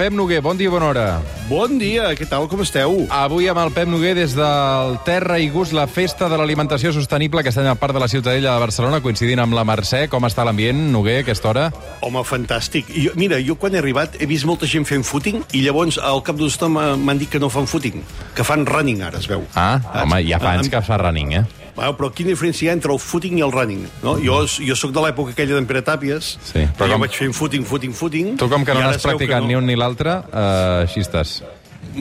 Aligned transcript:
Pep 0.00 0.14
Noguer. 0.16 0.40
Bon 0.40 0.56
dia, 0.56 0.70
bona 0.72 0.86
hora. 0.88 1.02
Bon 1.44 1.74
dia, 1.76 2.06
què 2.16 2.24
tal, 2.24 2.46
com 2.48 2.62
esteu? 2.64 3.02
Avui 3.12 3.50
amb 3.52 3.60
el 3.60 3.72
Pep 3.76 3.90
Noguer 3.92 4.14
des 4.16 4.32
del 4.32 4.96
Terra 5.04 5.36
i 5.36 5.50
Gust, 5.52 5.74
la 5.76 5.84
festa 5.92 6.30
de 6.32 6.38
l'alimentació 6.40 6.88
sostenible 6.96 7.42
que 7.44 7.52
està 7.52 7.66
al 7.68 7.76
parc 7.76 7.98
de 7.98 8.00
la 8.00 8.08
Ciutadella 8.08 8.54
de 8.54 8.64
Barcelona, 8.64 9.02
coincidint 9.04 9.44
amb 9.44 9.58
la 9.58 9.66
Mercè. 9.68 10.06
Com 10.08 10.24
està 10.24 10.48
l'ambient, 10.48 10.80
Noguer, 10.94 11.18
a 11.18 11.26
aquesta 11.26 11.52
hora? 11.52 11.68
Home, 12.00 12.24
fantàstic. 12.24 12.88
Jo, 12.96 13.12
mira, 13.20 13.42
jo 13.44 13.60
quan 13.60 13.76
he 13.76 13.82
arribat 13.84 14.16
he 14.16 14.30
vist 14.30 14.48
molta 14.48 14.64
gent 14.64 14.88
fent 14.88 15.04
footing 15.04 15.44
i 15.52 15.66
llavors 15.68 16.00
al 16.00 16.24
cap 16.24 16.40
d'una 16.40 16.48
estona 16.48 16.90
m'han 16.96 17.20
dit 17.20 17.28
que 17.28 17.42
no 17.42 17.52
fan 17.52 17.68
footing, 17.68 18.00
que 18.32 18.46
fan 18.54 18.64
running 18.72 19.04
ara, 19.04 19.20
es 19.20 19.28
veu. 19.28 19.44
Ah, 19.52 19.82
home, 20.00 20.24
ja 20.24 20.40
fa 20.40 20.56
anys 20.56 20.72
que 20.72 20.80
fa 20.80 20.96
running, 21.04 21.42
eh? 21.42 21.59
Bueno, 21.80 21.94
però 21.96 22.10
quina 22.12 22.28
diferència 22.34 22.66
hi 22.66 22.68
ha 22.68 22.74
entre 22.76 22.92
el 22.92 22.98
footing 23.00 23.38
i 23.38 23.42
el 23.46 23.52
running? 23.54 23.86
No? 24.04 24.18
Jo, 24.20 24.42
jo 24.60 24.74
sóc 24.76 24.92
de 24.92 25.00
l'època 25.00 25.32
aquella 25.32 25.54
d'en 25.56 25.64
Pere 25.68 25.80
Tàpies, 25.86 26.34
Sí, 26.44 26.66
però 26.76 26.90
jo 26.90 26.98
com- 26.98 27.06
vaig 27.06 27.16
fent 27.16 27.32
footing, 27.32 27.64
footing, 27.64 27.94
footing... 27.96 28.34
Tu, 28.36 28.48
com 28.52 28.66
que 28.68 28.74
no 28.76 28.82
n'has 28.84 29.00
practicat 29.00 29.40
no. 29.40 29.48
ni 29.48 29.56
un 29.56 29.64
ni 29.64 29.78
l'altre, 29.80 30.18
eh, 30.28 30.84
així 30.84 31.00
estàs. 31.00 31.38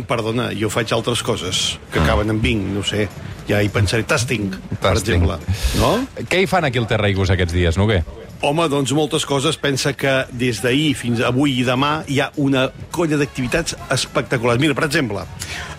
Perdona, 0.09 0.49
jo 0.53 0.67
faig 0.69 0.91
altres 0.93 1.23
coses 1.23 1.77
que 1.93 2.01
acaben 2.03 2.29
en 2.29 2.41
vinc, 2.43 2.67
no 2.75 2.83
sé. 2.83 3.07
Ja 3.47 3.63
hi 3.63 3.69
pensaré. 3.73 4.03
Tasting, 4.03 4.51
per 4.81 4.97
Tasting. 4.99 5.23
exemple. 5.23 5.39
No? 5.79 5.93
Què 6.29 6.43
hi 6.43 6.49
fan 6.51 6.67
aquí 6.67 6.77
al 6.77 6.85
Terra 6.91 7.07
i 7.09 7.15
Gust 7.17 7.31
aquests 7.33 7.55
dies, 7.55 7.79
Noguer? 7.79 8.03
Home, 8.39 8.69
doncs 8.71 8.93
moltes 8.95 9.25
coses. 9.27 9.57
Pensa 9.59 9.91
que 9.91 10.11
des 10.31 10.61
d'ahir 10.63 10.93
fins 10.95 11.19
avui 11.27 11.57
i 11.59 11.63
demà 11.67 12.05
hi 12.07 12.21
ha 12.23 12.29
una 12.39 12.69
colla 12.95 13.17
d'activitats 13.19 13.75
espectaculars. 13.91 14.61
Mira, 14.63 14.75
per 14.77 14.85
exemple, 14.87 15.25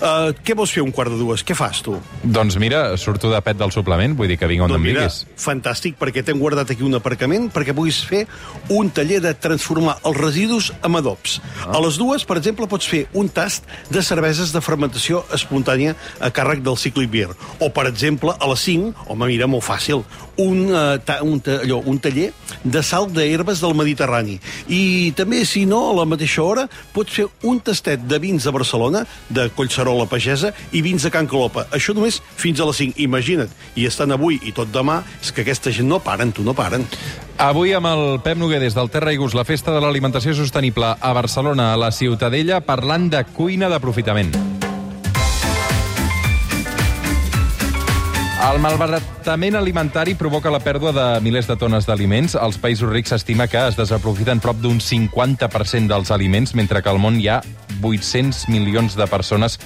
uh, 0.05 0.29
què 0.45 0.53
vols 0.59 0.75
fer 0.77 0.85
un 0.85 0.93
quart 0.93 1.09
de 1.09 1.17
dues? 1.17 1.41
Què 1.47 1.57
fas, 1.57 1.81
tu? 1.87 1.95
Doncs 2.21 2.59
mira, 2.61 2.83
surto 3.01 3.31
de 3.33 3.41
pet 3.41 3.57
del 3.57 3.73
suplement, 3.73 4.13
vull 4.19 4.29
dir 4.29 4.37
que 4.37 4.51
vinc 4.51 4.67
on 4.67 4.75
doncs 4.75 4.77
em 4.77 4.85
mira, 4.91 5.07
diguis. 5.09 5.41
fantàstic, 5.41 5.97
perquè 5.97 6.21
t'hem 6.27 6.37
guardat 6.43 6.75
aquí 6.75 6.85
un 6.85 6.99
aparcament 7.01 7.49
perquè 7.55 7.73
puguis 7.77 8.03
fer 8.05 8.27
un 8.69 8.93
taller 8.93 9.23
de 9.25 9.33
transformar 9.41 9.97
els 10.05 10.21
residus 10.21 10.69
en 10.85 11.01
adobs. 11.01 11.39
Ah. 11.65 11.79
A 11.79 11.83
les 11.87 11.97
dues, 11.97 12.29
per 12.29 12.37
exemple, 12.43 12.69
pots 12.69 12.85
fer 12.85 13.07
un 13.17 13.33
tast 13.33 13.65
de 13.89 14.05
cerveses 14.05 14.53
de 14.53 14.61
fermentació 14.61 15.25
espontània 15.33 15.97
a 16.21 16.29
càrrec 16.29 16.61
del 16.61 16.77
Cyclic 16.77 17.09
Beer. 17.09 17.33
O, 17.57 17.73
per 17.73 17.89
exemple, 17.89 18.37
a 18.37 18.53
les 18.53 18.69
5, 18.69 19.09
home, 19.09 19.33
mira, 19.33 19.49
molt 19.49 19.65
fàcil, 19.65 20.05
un, 20.41 20.67
uh, 20.69 21.01
ta, 21.01 21.23
un, 21.25 21.41
ta, 21.41 21.63
allò, 21.65 21.81
un 21.89 21.99
taller 22.01 22.31
de 22.65 22.83
salt 22.83 23.15
d'herbes 23.17 23.61
del 23.63 23.75
Mediterrani. 23.79 24.39
I 24.69 25.13
també, 25.17 25.45
si 25.49 25.65
no, 25.69 25.83
a 25.91 25.97
la 26.01 26.07
mateixa 26.09 26.43
hora, 26.45 26.67
pots 26.95 27.15
fer 27.21 27.27
un 27.47 27.61
tastet 27.65 28.05
de 28.09 28.21
vins 28.23 28.45
de 28.45 28.55
Barcelona, 28.55 29.05
de 29.29 29.49
Collserola 29.57 30.09
Pagesa, 30.11 30.53
i 30.73 30.83
vins 30.83 31.03
de 31.03 31.13
Can 31.15 31.29
Calopa. 31.31 31.67
Això 31.77 31.95
només 31.97 32.21
fins 32.37 32.61
a 32.61 32.69
les 32.69 32.83
5. 32.85 33.01
Imagina't. 33.07 33.51
I 33.77 33.87
estan 33.89 34.13
avui 34.13 34.41
i 34.45 34.55
tot 34.57 34.73
demà, 34.73 35.01
és 35.23 35.33
que 35.33 35.45
aquesta 35.45 35.73
gent 35.75 35.89
no 35.89 36.01
paren, 36.05 36.33
tu 36.33 36.47
no 36.47 36.55
paren. 36.57 36.87
Avui 37.41 37.73
amb 37.73 37.89
el 37.89 38.07
Pep 38.25 38.37
Noguer 38.37 38.61
des 38.61 38.77
del 38.77 38.91
Terra 38.93 39.15
i 39.15 39.21
Gust, 39.21 39.39
la 39.39 39.47
festa 39.49 39.73
de 39.73 39.81
l'alimentació 39.81 40.35
sostenible 40.37 40.93
a 41.01 41.13
Barcelona, 41.17 41.73
a 41.73 41.81
la 41.81 41.93
Ciutadella, 41.95 42.61
parlant 42.61 43.09
de 43.09 43.25
cuina 43.33 43.73
d'aprofitament. 43.73 44.50
El 48.41 48.57
malbaratament 48.57 49.53
alimentari 49.59 50.15
provoca 50.17 50.49
la 50.49 50.63
pèrdua 50.65 50.95
de 50.97 51.05
milers 51.21 51.45
de 51.45 51.59
tones 51.61 51.85
d'aliments. 51.85 52.33
Als 52.41 52.57
països 52.57 52.89
rics 52.89 53.13
s'estima 53.13 53.45
que 53.53 53.61
es 53.69 53.77
desaprofiten 53.77 54.41
prop 54.41 54.57
d'un 54.63 54.79
50% 54.81 55.93
dels 55.93 56.13
aliments, 56.15 56.55
mentre 56.57 56.81
que 56.81 56.89
al 56.89 56.99
món 57.03 57.19
hi 57.21 57.29
ha 57.29 57.43
800 57.83 58.47
milions 58.49 58.97
de 58.97 59.07
persones 59.13 59.59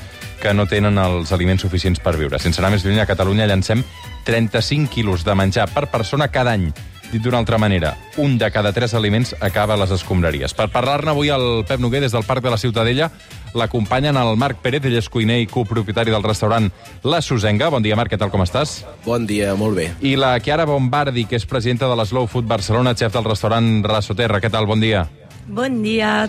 que 0.42 0.53
no 0.58 0.66
tenen 0.66 0.98
els 0.98 1.31
aliments 1.33 1.62
suficients 1.62 2.03
per 2.03 2.16
viure. 2.19 2.41
Sense 2.42 2.58
anar 2.58 2.72
més 2.75 2.83
lluny, 2.83 2.98
a 2.98 3.06
Catalunya 3.06 3.47
llancem 3.47 3.84
35 4.27 4.91
quilos 4.91 5.22
de 5.22 5.38
menjar 5.38 5.69
per 5.70 5.86
persona 5.94 6.33
cada 6.34 6.59
any. 6.59 6.72
Dit 7.15 7.23
d'una 7.23 7.39
altra 7.39 7.61
manera, 7.62 7.93
un 8.19 8.33
de 8.41 8.48
cada 8.51 8.73
tres 8.75 8.91
aliments 8.98 9.37
acaba 9.39 9.77
a 9.77 9.79
les 9.79 9.93
escombraries. 9.95 10.51
Per 10.51 10.65
parlar-ne 10.75 11.12
avui 11.12 11.29
el 11.31 11.62
Pep 11.62 11.79
Noguer 11.79 12.01
des 12.03 12.11
del 12.11 12.25
Parc 12.27 12.43
de 12.43 12.51
la 12.51 12.59
Ciutadella 12.59 13.06
l'acompanyen 13.55 14.19
el 14.19 14.34
Marc 14.34 14.59
Pérez, 14.65 14.83
ell 14.83 14.97
és 14.98 15.06
cuiner 15.06 15.37
i 15.39 15.47
copropietari 15.47 16.11
del 16.11 16.27
restaurant 16.27 16.67
La 17.06 17.23
Susenga. 17.23 17.71
Bon 17.71 17.87
dia, 17.87 17.95
Marc, 17.95 18.11
què 18.11 18.19
tal, 18.19 18.33
com 18.34 18.43
estàs? 18.43 18.81
Bon 19.05 19.29
dia, 19.31 19.55
molt 19.55 19.79
bé. 19.79 19.87
I 20.03 20.17
la 20.19 20.33
Chiara 20.43 20.66
Bombardi, 20.66 21.22
que 21.31 21.38
és 21.38 21.47
presidenta 21.47 21.87
de 21.87 22.00
l'Slow 22.03 22.27
Food 22.27 22.50
Barcelona, 22.50 22.97
xef 22.99 23.15
del 23.15 23.31
restaurant 23.31 23.71
Rasoterra. 23.87 24.43
Què 24.43 24.50
tal, 24.50 24.67
bon 24.67 24.83
dia? 24.83 25.06
Bon 25.47 25.83
dia. 25.87 26.27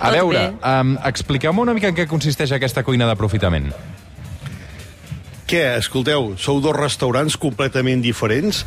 A 0.00 0.16
veure, 0.16 0.48
um, 0.56 0.96
expliqueu-me 1.04 1.68
una 1.68 1.76
mica 1.76 1.92
en 1.92 2.00
què 2.00 2.08
consisteix 2.08 2.56
aquesta 2.56 2.86
cuina 2.86 3.12
d'aprofitament. 3.12 3.74
Què? 5.48 5.62
Escolteu, 5.78 6.34
sou 6.36 6.58
dos 6.60 6.74
restaurants 6.76 7.32
completament 7.40 8.02
diferents. 8.04 8.58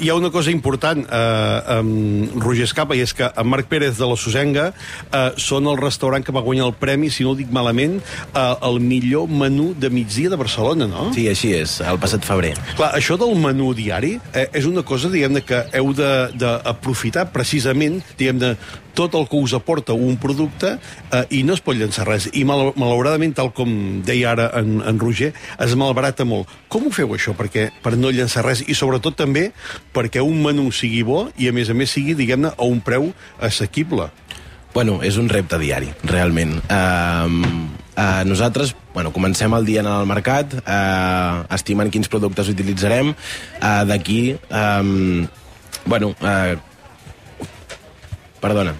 Hi 0.00 0.08
ha 0.08 0.14
una 0.16 0.30
cosa 0.32 0.48
important, 0.50 1.02
eh, 1.04 1.74
amb 1.76 2.32
Roger 2.40 2.64
Escapa, 2.64 2.96
i 2.96 3.02
és 3.04 3.12
que 3.12 3.28
en 3.28 3.46
Marc 3.46 3.68
Pérez 3.68 3.98
de 4.00 4.08
la 4.08 4.16
Sosenga 4.16 4.70
eh, 4.72 5.26
són 5.36 5.68
el 5.68 5.76
restaurant 5.76 6.24
que 6.24 6.32
va 6.32 6.40
guanyar 6.40 6.70
el 6.70 6.74
premi, 6.80 7.10
si 7.12 7.28
no 7.28 7.34
dic 7.36 7.52
malament, 7.52 7.98
eh, 8.32 8.46
el 8.70 8.80
millor 8.80 9.28
menú 9.28 9.74
de 9.76 9.90
migdia 9.92 10.32
de 10.32 10.40
Barcelona, 10.40 10.88
no? 10.88 11.10
Sí, 11.12 11.28
així 11.28 11.52
és, 11.60 11.76
el 11.84 12.00
passat 12.00 12.24
febrer. 12.24 12.54
Clar, 12.78 12.94
això 12.96 13.20
del 13.20 13.36
menú 13.36 13.74
diari 13.76 14.14
eh, 14.32 14.48
és 14.56 14.64
una 14.64 14.80
cosa, 14.82 15.12
diguem-ne, 15.12 15.44
que 15.44 15.66
heu 15.76 15.92
de- 15.92 16.30
d'aprofitar 16.40 17.28
precisament, 17.36 18.00
diguem-ne, 18.16 18.54
tot 18.96 19.14
el 19.14 19.28
que 19.30 19.38
us 19.38 19.52
aporta 19.54 19.92
un 19.94 20.16
producte 20.18 20.72
eh, 21.12 21.20
i 21.30 21.44
no 21.46 21.54
es 21.54 21.60
pot 21.62 21.76
llançar 21.78 22.08
res. 22.08 22.26
I 22.34 22.42
mal, 22.48 22.72
malauradament, 22.80 23.36
tal 23.36 23.52
com 23.54 23.70
deia 24.04 24.32
ara 24.32 24.48
en, 24.58 24.80
en 24.82 24.98
Roger, 24.98 25.30
es 25.62 25.76
malbarata 25.78 26.26
molt. 26.30 26.50
Com 26.72 26.86
ho 26.86 26.94
feu, 26.94 27.10
això, 27.16 27.34
perquè, 27.38 27.68
per 27.82 27.96
no 27.98 28.12
llançar 28.14 28.44
res? 28.46 28.62
I 28.66 28.76
sobretot 28.78 29.18
també 29.18 29.50
perquè 29.96 30.22
un 30.24 30.40
menú 30.44 30.70
sigui 30.74 31.02
bo 31.06 31.26
i, 31.36 31.50
a 31.50 31.54
més 31.56 31.70
a 31.70 31.76
més, 31.76 31.92
sigui, 31.92 32.16
diguem-ne, 32.18 32.54
a 32.54 32.68
un 32.68 32.80
preu 32.84 33.10
assequible. 33.42 34.10
Bueno, 34.70 35.00
és 35.02 35.16
un 35.18 35.26
repte 35.28 35.58
diari, 35.58 35.90
realment. 36.06 36.52
Uh, 36.70 37.26
uh, 37.98 38.22
nosaltres, 38.28 38.76
bueno, 38.94 39.10
comencem 39.10 39.54
el 39.56 39.66
dia 39.66 39.82
en 39.82 39.88
el 39.90 40.06
mercat, 40.06 40.54
uh, 40.62 41.42
estimant 41.56 41.90
quins 41.90 42.10
productes 42.12 42.52
utilitzarem. 42.52 43.10
Uh, 43.58 43.82
D'aquí, 43.90 44.20
um, 44.46 45.26
bueno, 45.90 46.12
uh, 46.22 46.54
perdona, 48.40 48.76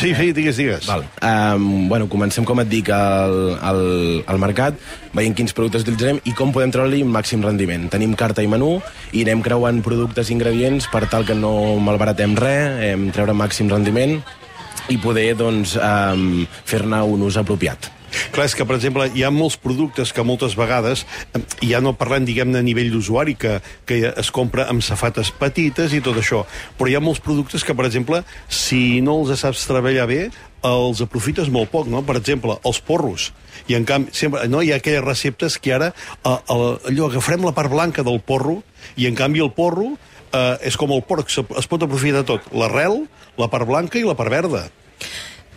Sí, 0.00 0.14
sí, 0.16 0.32
digues, 0.32 0.56
digues. 0.56 0.86
Val. 0.88 1.04
Um, 1.20 1.88
bueno, 1.90 2.08
comencem, 2.08 2.46
com 2.48 2.62
et 2.62 2.70
dic, 2.72 2.88
al, 2.88 3.58
al, 3.60 3.82
al 4.24 4.40
mercat, 4.40 4.78
veient 5.12 5.36
quins 5.36 5.52
productes 5.56 5.84
utilitzarem 5.84 6.22
i 6.24 6.32
com 6.36 6.54
podem 6.56 6.72
treure-li 6.72 7.02
un 7.04 7.12
màxim 7.12 7.44
rendiment. 7.44 7.84
Tenim 7.92 8.16
carta 8.16 8.40
i 8.40 8.48
menú 8.48 8.78
i 9.12 9.26
anem 9.26 9.44
creuant 9.44 9.82
productes 9.84 10.30
i 10.30 10.36
ingredients 10.38 10.88
per 10.88 11.04
tal 11.12 11.28
que 11.28 11.36
no 11.36 11.52
malbaratem 11.84 12.38
res, 12.40 12.80
hem 12.88 13.10
treure 13.12 13.36
màxim 13.36 13.68
rendiment 13.68 14.16
i 14.88 14.96
poder 14.98 15.34
doncs, 15.36 15.76
um, 15.76 16.46
fer-ne 16.64 17.04
un 17.04 17.28
ús 17.28 17.36
apropiat. 17.36 17.92
Clar, 18.40 18.46
és 18.48 18.54
que, 18.56 18.64
per 18.64 18.78
exemple, 18.78 19.04
hi 19.12 19.20
ha 19.20 19.28
molts 19.28 19.58
productes 19.60 20.14
que 20.16 20.22
moltes 20.24 20.54
vegades, 20.56 21.02
ja 21.60 21.76
no 21.84 21.90
parlem, 21.92 22.24
diguem-ne, 22.24 22.62
a 22.62 22.64
nivell 22.64 22.88
d'usuari, 22.88 23.34
que, 23.36 23.58
que 23.84 23.98
es 24.08 24.30
compra 24.32 24.64
amb 24.72 24.80
safates 24.80 25.28
petites 25.36 25.92
i 25.92 26.00
tot 26.00 26.16
això, 26.16 26.40
però 26.78 26.88
hi 26.88 26.96
ha 26.96 27.02
molts 27.04 27.20
productes 27.20 27.66
que, 27.68 27.76
per 27.76 27.84
exemple, 27.84 28.22
si 28.48 29.02
no 29.04 29.18
els 29.20 29.42
saps 29.44 29.66
treballar 29.68 30.08
bé, 30.08 30.18
els 30.64 31.04
aprofites 31.04 31.52
molt 31.52 31.68
poc, 31.68 31.92
no? 31.92 32.00
Per 32.00 32.16
exemple, 32.16 32.56
els 32.64 32.80
porros. 32.80 33.28
I, 33.66 33.76
en 33.76 33.84
canvi, 33.84 34.16
sempre, 34.16 34.48
no? 34.48 34.64
hi 34.64 34.72
ha 34.72 34.80
aquelles 34.80 35.04
receptes 35.04 35.60
que 35.60 35.76
ara 35.76 35.92
eh, 35.92 36.32
el, 36.32 36.66
allò, 36.94 37.10
agafarem 37.10 37.44
la 37.44 37.52
part 37.52 37.68
blanca 37.68 38.08
del 38.08 38.22
porro 38.24 38.62
i, 38.96 39.04
en 39.04 39.20
canvi, 39.20 39.44
el 39.44 39.52
porro 39.52 39.98
eh, 40.32 40.56
és 40.64 40.80
com 40.80 40.96
el 40.96 41.04
porc, 41.04 41.28
es 41.28 41.68
pot 41.68 41.84
aprofitar 41.84 42.24
tot, 42.24 42.48
l'arrel, 42.56 43.02
la 43.36 43.52
part 43.52 43.68
blanca 43.68 44.00
i 44.00 44.08
la 44.08 44.16
part 44.16 44.32
verda. 44.32 44.70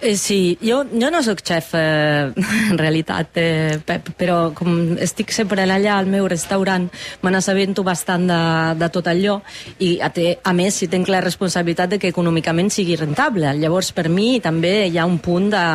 Eh, 0.03 0.17
sí, 0.17 0.57
jo, 0.59 0.81
jo 0.91 1.07
no 1.13 1.21
sóc 1.23 1.39
xef, 1.47 1.69
eh, 1.79 2.33
en 2.35 2.77
realitat, 2.77 3.37
eh, 3.39 3.77
Pep, 3.87 4.09
però 4.19 4.51
com 4.51 4.97
estic 4.99 5.31
sempre 5.31 5.63
allà 5.63 5.93
al 5.95 6.09
meu 6.11 6.27
restaurant, 6.27 6.89
me 7.21 7.31
n'assabento 7.31 7.85
bastant 7.87 8.27
de, 8.27 8.39
de 8.81 8.89
tot 8.91 9.07
allò 9.07 9.37
i 9.79 9.93
a, 10.03 10.09
te, 10.11 10.41
a 10.43 10.51
més 10.51 10.75
si 10.75 10.89
tenc 10.91 11.07
la 11.07 11.23
responsabilitat 11.23 11.95
de 11.95 12.01
que 12.03 12.11
econòmicament 12.11 12.67
sigui 12.67 12.99
rentable. 12.99 13.55
Llavors, 13.55 13.93
per 13.95 14.09
mi 14.11 14.41
també 14.43 14.89
hi 14.89 14.99
ha 14.99 15.07
un 15.07 15.21
punt 15.23 15.47
de, 15.55 15.65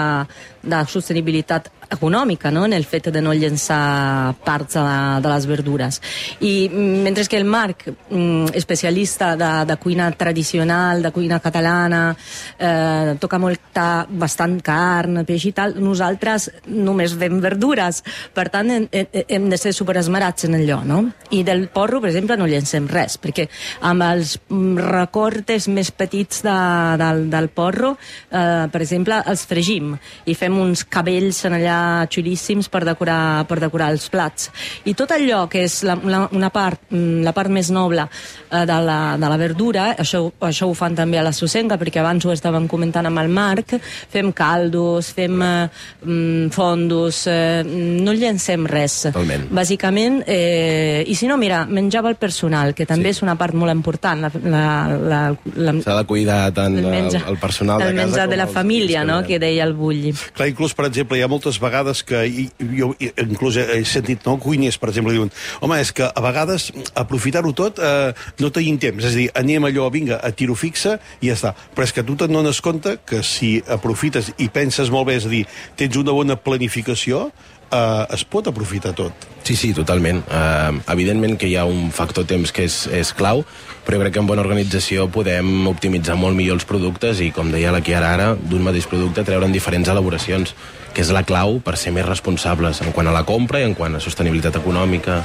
de 0.60 0.84
sostenibilitat 0.93 1.72
econòmica 1.90 2.50
no? 2.50 2.64
en 2.66 2.72
el 2.76 2.84
fet 2.84 3.08
de 3.12 3.22
no 3.22 3.32
llençar 3.34 4.34
parts 4.44 4.76
de, 4.76 4.84
de 5.24 5.32
les 5.32 5.46
verdures. 5.48 6.00
I 6.40 6.68
mm, 6.68 7.02
mentre 7.04 7.26
que 7.28 7.38
el 7.38 7.44
Marc, 7.48 7.86
mm, 7.88 8.54
especialista 8.54 9.34
de, 9.36 9.50
de 9.68 9.76
cuina 9.76 10.10
tradicional, 10.12 11.02
de 11.02 11.12
cuina 11.12 11.40
catalana, 11.40 12.16
eh, 12.58 13.16
toca 13.20 13.38
molta, 13.38 14.06
bastant 14.08 14.58
carn, 14.64 15.22
peix 15.28 15.48
i 15.48 15.54
tal, 15.56 15.76
nosaltres 15.82 16.50
només 16.66 17.16
fem 17.18 17.40
verdures. 17.40 18.02
Per 18.34 18.48
tant, 18.52 18.70
hem, 18.70 18.88
hem 18.92 19.48
de 19.50 19.60
ser 19.60 19.72
superesmerats 19.76 20.48
en 20.48 20.58
allò, 20.60 20.82
no? 20.86 21.02
I 21.30 21.42
del 21.46 21.68
porro, 21.72 22.02
per 22.02 22.12
exemple, 22.12 22.38
no 22.38 22.48
llencem 22.48 22.88
res, 22.90 23.18
perquè 23.20 23.48
amb 23.88 24.04
els 24.08 24.36
mm, 24.48 24.78
recortes 24.88 25.68
més 25.72 25.92
petits 25.92 26.42
de, 26.46 26.58
del, 27.00 27.26
del 27.32 27.50
porro, 27.54 27.94
eh, 28.30 28.66
per 28.72 28.82
exemple, 28.84 29.22
els 29.28 29.44
fregim 29.48 29.94
i 30.28 30.36
fem 30.38 30.56
uns 30.58 30.84
cabells 30.88 31.44
en 31.48 31.56
allà 31.58 31.78
quedar 31.78 32.09
xulíssims 32.10 32.69
per 32.69 32.84
decorar, 32.84 33.47
per 33.48 33.59
decorar 33.60 33.91
els 33.92 34.09
plats. 34.10 34.51
I 34.84 34.95
tot 34.95 35.10
allò 35.13 35.47
que 35.48 35.65
és 35.66 35.83
la, 35.86 35.97
la, 36.04 36.27
una 36.33 36.51
part, 36.51 36.80
mm, 36.91 37.22
la 37.25 37.33
part 37.33 37.51
més 37.51 37.71
noble 37.71 38.07
eh, 38.07 38.65
de, 38.66 38.78
la, 38.84 39.16
de 39.19 39.28
la 39.28 39.36
verdura, 39.39 39.95
això, 39.98 40.30
això 40.41 40.69
ho 40.69 40.75
fan 40.75 40.97
també 40.98 41.19
a 41.19 41.25
la 41.27 41.33
Sosenga, 41.33 41.78
perquè 41.78 42.01
abans 42.01 42.25
ho 42.25 42.33
estàvem 42.33 42.69
comentant 42.69 43.07
amb 43.07 43.22
el 43.22 43.28
Marc, 43.28 43.77
fem 44.10 44.33
caldos, 44.33 45.13
fem 45.15 45.41
eh, 45.42 45.69
mm, 46.04 46.51
fondos, 46.54 47.27
eh, 47.30 47.63
no 47.65 48.15
llencem 48.15 48.66
res. 48.66 49.09
Totalment. 49.09 49.48
Bàsicament, 49.54 50.22
eh, 50.27 51.04
i 51.07 51.15
si 51.15 51.28
no, 51.28 51.39
mira, 51.39 51.65
menjava 51.66 52.10
el 52.10 52.19
personal, 52.19 52.74
que 52.74 52.86
també 52.86 53.13
sí. 53.13 53.19
és 53.19 53.27
una 53.27 53.36
part 53.39 53.54
molt 53.54 53.74
important. 53.74 54.27
La, 54.27 54.33
la, 54.42 54.65
la, 54.98 55.22
la, 55.54 55.77
S'ha 55.84 55.98
de 56.01 56.07
cuidar 56.09 56.41
tant 56.57 56.74
el, 56.74 56.84
el, 56.84 56.91
menjar, 56.91 57.24
el 57.28 57.39
personal 57.39 57.83
de 57.83 57.91
el 57.91 57.97
casa 57.97 58.07
menjar 58.07 58.27
com 58.27 58.34
de 58.34 58.41
la 58.41 58.48
família, 58.51 59.04
no?, 59.07 59.21
que 59.28 59.39
deia 59.39 59.66
el 59.66 59.74
Bulli. 59.78 60.15
Clar, 60.34 60.48
inclús, 60.51 60.74
per 60.77 60.89
exemple, 60.89 61.19
hi 61.19 61.24
ha 61.24 61.31
moltes 61.31 61.59
vegades 61.68 62.03
que 62.06 62.24
i, 62.26 62.48
jo 62.74 62.91
inclús 62.98 63.59
he 63.60 63.82
sentit, 63.88 64.24
no, 64.26 64.38
cuiners, 64.42 64.78
per 64.80 64.91
exemple, 64.91 65.15
diuen 65.15 65.32
home, 65.60 65.78
és 65.80 65.92
que 65.94 66.09
a 66.09 66.24
vegades 66.24 66.70
aprofitar-ho 66.98 67.53
tot 67.56 67.78
eh, 67.78 68.10
no 68.42 68.53
tenim 68.54 68.80
temps, 68.82 69.04
és 69.04 69.15
a 69.15 69.20
dir, 69.22 69.28
anem 69.38 69.68
allò, 69.68 69.88
vinga, 69.94 70.18
a 70.18 70.32
tiro 70.34 70.56
fixa 70.59 70.97
i 71.20 71.30
ja 71.30 71.36
està. 71.36 71.54
Però 71.74 71.86
és 71.86 71.94
que 71.94 72.04
tu 72.06 72.16
te'n 72.18 72.34
dones 72.34 72.62
compte 72.65 72.98
que 73.06 73.22
si 73.26 73.59
aprofites 73.68 74.32
i 74.38 74.50
penses 74.53 74.91
molt 74.94 75.10
bé, 75.10 75.18
és 75.20 75.28
a 75.28 75.32
dir, 75.32 75.44
tens 75.78 76.00
una 76.00 76.16
bona 76.16 76.38
planificació, 76.41 77.28
eh, 77.70 78.15
es 78.15 78.24
pot 78.24 78.47
aprofitar 78.48 78.94
tot. 78.97 79.26
Sí, 79.48 79.56
sí, 79.56 79.70
totalment. 79.72 80.20
Uh, 80.28 80.76
evidentment 80.92 81.38
que 81.41 81.48
hi 81.48 81.54
ha 81.56 81.65
un 81.65 81.88
factor 81.94 82.26
temps 82.28 82.50
que 82.53 82.66
és, 82.68 82.82
és 82.92 83.15
clau, 83.16 83.44
però 83.86 83.97
jo 83.97 84.03
crec 84.03 84.12
que 84.18 84.20
amb 84.20 84.28
bona 84.28 84.44
organització 84.44 85.06
podem 85.09 85.65
optimitzar 85.70 86.18
molt 86.20 86.36
millor 86.36 86.59
els 86.59 86.66
productes 86.68 87.22
i, 87.24 87.30
com 87.32 87.48
deia 87.54 87.72
la 87.72 87.80
Chiara 87.80 88.12
ara, 88.12 88.26
d'un 88.36 88.66
mateix 88.66 88.84
producte 88.91 89.24
treure'n 89.24 89.54
diferents 89.54 89.88
elaboracions, 89.88 90.53
que 90.92 91.00
és 91.00 91.12
la 91.15 91.24
clau 91.24 91.62
per 91.65 91.78
ser 91.80 91.94
més 91.97 92.04
responsables 92.04 92.82
en 92.84 92.92
quant 92.92 93.09
a 93.09 93.15
la 93.15 93.24
compra 93.24 93.62
i 93.62 93.68
en 93.68 93.76
quant 93.78 93.97
a 93.97 94.04
sostenibilitat 94.04 94.60
econòmica. 94.60 95.22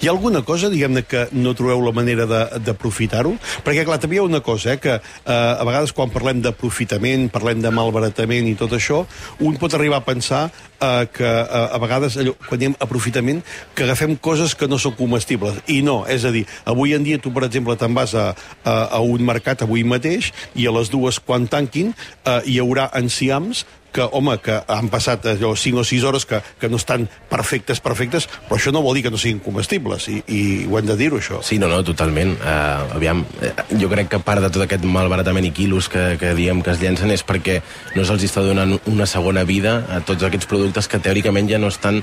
Hi 0.00 0.08
ha 0.08 0.12
alguna 0.12 0.42
cosa, 0.42 0.70
diguem-ne, 0.70 1.04
que 1.06 1.26
no 1.38 1.54
trobeu 1.58 1.80
la 1.84 1.92
manera 1.94 2.26
d'aprofitar-ho? 2.26 3.34
Perquè, 3.66 3.84
clar, 3.86 3.98
també 4.02 4.18
hi 4.18 4.20
ha 4.22 4.26
una 4.26 4.40
cosa, 4.44 4.72
eh, 4.74 4.80
que 4.82 4.96
eh, 4.98 5.34
a 5.34 5.64
vegades 5.66 5.92
quan 5.94 6.10
parlem 6.14 6.42
d'aprofitament, 6.44 7.28
parlem 7.34 7.62
de 7.62 7.72
malbaratament 7.74 8.48
i 8.50 8.56
tot 8.58 8.74
això, 8.76 9.04
un 9.44 9.58
pot 9.60 9.74
arribar 9.74 10.00
a 10.02 10.06
pensar 10.06 10.42
eh, 10.48 11.06
que 11.12 11.26
eh, 11.28 11.64
a 11.74 11.78
vegades, 11.82 12.18
allò, 12.18 12.34
quan 12.48 12.62
diem 12.62 12.76
aprofitament, 12.82 13.42
que 13.74 13.86
agafem 13.86 14.16
coses 14.16 14.54
que 14.58 14.68
no 14.70 14.78
són 14.82 14.96
comestibles. 14.98 15.62
I 15.70 15.80
no, 15.86 16.00
és 16.10 16.26
a 16.26 16.34
dir, 16.34 16.44
avui 16.68 16.94
en 16.96 17.06
dia 17.06 17.22
tu, 17.22 17.32
per 17.34 17.46
exemple, 17.48 17.78
te'n 17.78 17.94
vas 17.94 18.14
a, 18.18 18.30
a, 18.64 18.76
a 18.98 19.02
un 19.02 19.24
mercat 19.26 19.66
avui 19.66 19.84
mateix 19.86 20.32
i 20.58 20.66
a 20.66 20.74
les 20.74 20.90
dues, 20.94 21.20
quan 21.22 21.46
tanquin, 21.50 21.94
eh, 22.24 22.40
hi 22.46 22.58
haurà 22.62 22.90
enciams 22.98 23.64
que, 23.92 24.04
home, 24.12 24.38
que 24.44 24.60
han 24.68 24.90
passat 24.92 25.26
allò 25.32 25.54
5 25.56 25.82
o 25.82 25.84
6 25.86 26.04
hores 26.04 26.26
que, 26.28 26.40
que 26.60 26.68
no 26.68 26.76
estan 26.80 27.08
perfectes, 27.30 27.80
perfectes, 27.80 28.28
però 28.48 28.58
això 28.58 28.72
no 28.74 28.82
vol 28.84 28.98
dir 28.98 29.06
que 29.06 29.12
no 29.14 29.20
siguin 29.20 29.40
comestibles, 29.44 30.08
i, 30.12 30.20
i 30.26 30.40
ho 30.68 30.78
hem 30.78 30.88
de 30.90 30.96
dir-ho, 30.98 31.20
això. 31.20 31.40
Sí, 31.46 31.58
no, 31.58 31.70
no, 31.70 31.80
totalment. 31.86 32.34
Uh, 32.38 32.96
aviam, 32.98 33.24
eh, 33.42 33.52
jo 33.80 33.90
crec 33.92 34.12
que 34.12 34.22
part 34.24 34.44
de 34.44 34.52
tot 34.52 34.64
aquest 34.66 34.86
malbaratament 34.88 35.48
i 35.48 35.54
quilos 35.56 35.90
que, 35.92 36.04
que 36.20 36.34
diem 36.38 36.62
que 36.64 36.74
es 36.74 36.82
llencen 36.82 37.12
és 37.14 37.24
perquè 37.26 37.60
no 37.96 38.06
se'ls 38.06 38.28
està 38.28 38.44
donant 38.44 38.78
una 38.90 39.08
segona 39.08 39.44
vida 39.48 39.80
a 39.92 40.00
tots 40.04 40.26
aquests 40.26 40.48
productes 40.50 40.88
que 40.88 41.02
teòricament 41.02 41.50
ja 41.50 41.60
no 41.60 41.72
estan 41.72 42.02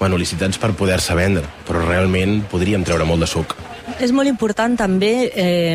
bueno, 0.00 0.18
licitats 0.20 0.60
per 0.60 0.74
poder-se 0.76 1.16
vendre, 1.16 1.46
però 1.68 1.84
realment 1.86 2.42
podríem 2.50 2.84
treure 2.84 3.08
molt 3.08 3.24
de 3.24 3.30
suc. 3.30 3.56
És 3.96 4.10
molt 4.12 4.28
important 4.28 4.74
també 4.76 5.30
eh, 5.32 5.72